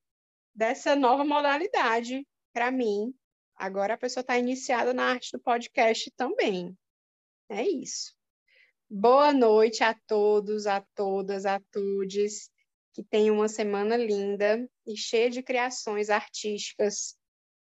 [0.54, 3.14] dessa nova modalidade para mim.
[3.62, 6.76] Agora a pessoa está iniciada na arte do podcast também.
[7.48, 8.12] É isso.
[8.90, 12.50] Boa noite a todos, a todas, a todos.
[12.92, 17.16] Que tenham uma semana linda e cheia de criações artísticas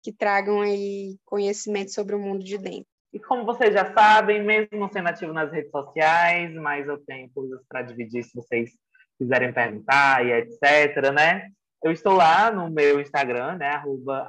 [0.02, 2.90] que tragam aí conhecimento sobre o mundo de dentro.
[3.14, 7.30] E como vocês já sabem, mesmo não sendo ativo nas redes sociais, mas eu tenho
[7.30, 8.72] coisas para dividir se vocês
[9.20, 11.48] quiserem perguntar e etc, né?
[11.86, 13.68] Eu estou lá no meu Instagram, né?
[13.68, 14.28] Arroba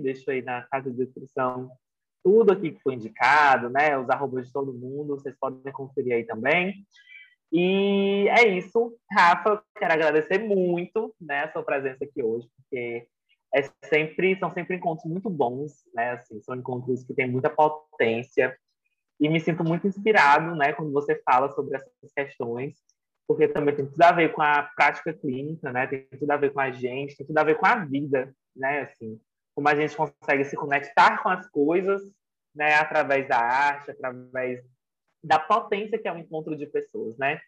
[0.00, 1.70] deixo aí na casa de descrição
[2.24, 3.98] tudo aqui que foi indicado, né?
[3.98, 6.86] Os arrobas de todo mundo, vocês podem conferir aí também.
[7.52, 8.96] E é isso.
[9.12, 13.06] Rafa, quero agradecer muito né, a sua presença aqui hoje, porque
[13.54, 16.12] é sempre, são sempre encontros muito bons, né?
[16.12, 18.56] Assim, são encontros que têm muita potência
[19.20, 22.76] e me sinto muito inspirado, né, quando você fala sobre essas questões,
[23.30, 25.86] porque também tem tudo a ver com a prática clínica, né?
[25.86, 28.80] Tem tudo a ver com a gente, tem tudo a ver com a vida, né?
[28.80, 29.20] Assim,
[29.54, 32.02] como a gente consegue se conectar com as coisas,
[32.52, 34.60] né, através da arte, através
[35.22, 37.40] da potência que é o encontro de pessoas, né?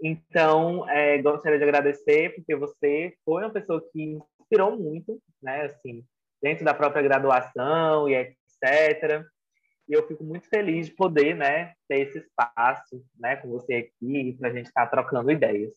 [0.00, 5.62] Então, é, gostaria de agradecer porque você foi uma pessoa que inspirou muito, né?
[5.62, 6.04] Assim,
[6.40, 9.26] dentro da própria graduação e etc.
[9.88, 14.36] E eu fico muito feliz de poder, né, ter esse espaço, né, com você aqui
[14.38, 15.72] para a gente estar tá trocando ideias.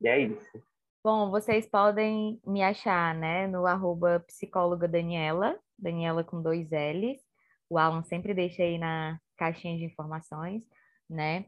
[0.00, 0.62] E é isso.
[1.04, 7.22] Bom, vocês podem me achar, né, no arroba psicóloga Daniela, Daniela com dois L's.
[7.68, 10.64] O Alan sempre deixa aí na caixinha de informações,
[11.08, 11.46] né?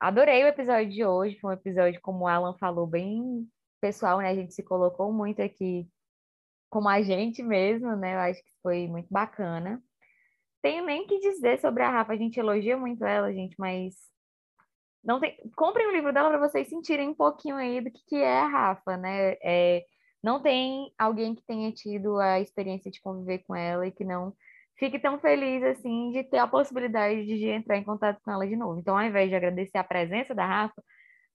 [0.00, 3.48] Adorei o episódio de hoje, foi um episódio, como o Alan falou, bem
[3.80, 4.28] pessoal, né?
[4.28, 5.88] A gente se colocou muito aqui
[6.70, 8.14] como a gente mesmo, né?
[8.14, 9.82] Eu acho que foi muito bacana.
[10.62, 13.94] Tenho nem que dizer sobre a Rafa, a gente elogia muito ela, gente, mas
[15.04, 15.36] não tem.
[15.56, 18.48] Comprem o livro dela para vocês sentirem um pouquinho aí do que, que é a
[18.48, 19.36] Rafa, né?
[19.42, 19.84] É...
[20.22, 24.34] Não tem alguém que tenha tido a experiência de conviver com ela e que não
[24.76, 28.56] fique tão feliz assim de ter a possibilidade de entrar em contato com ela de
[28.56, 28.80] novo.
[28.80, 30.82] Então, ao invés de agradecer a presença da Rafa,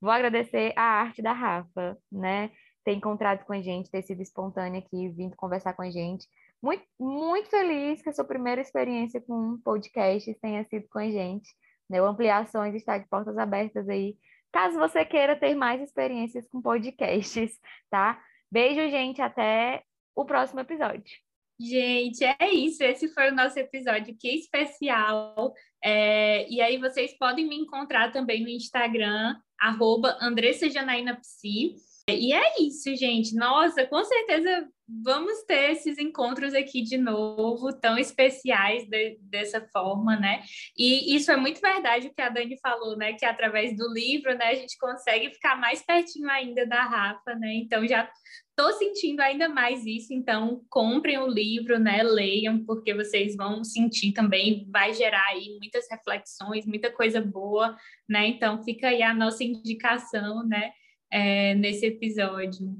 [0.03, 2.51] Vou agradecer a arte da Rafa, né?
[2.83, 6.27] Ter encontrado com a gente, ter sido espontânea aqui, vindo conversar com a gente.
[6.63, 11.11] Muito, muito feliz que a sua primeira experiência com um podcast tenha sido com a
[11.11, 11.49] gente.
[11.89, 12.01] Né?
[12.01, 14.15] O Ampliações está de portas abertas aí,
[14.49, 17.59] caso você queira ter mais experiências com podcasts,
[17.91, 18.17] tá?
[18.49, 19.83] Beijo, gente, até
[20.15, 21.17] o próximo episódio.
[21.59, 22.81] Gente, é isso.
[22.81, 25.53] Esse foi o nosso episódio, que especial.
[25.83, 31.75] É, e aí vocês podem me encontrar também no Instagram, arroba Andressa Janaína Psi.
[32.09, 33.33] E é isso, gente.
[33.33, 34.67] Nossa, com certeza
[35.03, 40.43] vamos ter esses encontros aqui de novo, tão especiais de, dessa forma, né?
[40.77, 43.13] E isso é muito verdade o que a Dani falou, né?
[43.13, 47.53] Que através do livro, né, a gente consegue ficar mais pertinho ainda da Rafa, né?
[47.55, 48.09] Então já
[48.49, 52.03] estou sentindo ainda mais isso, então comprem o livro, né?
[52.03, 57.77] Leiam, porque vocês vão sentir também, vai gerar aí muitas reflexões, muita coisa boa,
[58.07, 58.27] né?
[58.27, 60.71] Então fica aí a nossa indicação, né?
[61.13, 62.75] é, nesse episódio.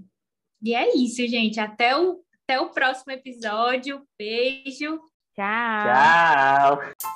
[0.60, 1.60] E é isso, gente.
[1.60, 4.01] Até o, até o próximo episódio.
[4.18, 4.99] Beijo.
[5.35, 5.85] Tchau.
[5.85, 7.12] Tchau.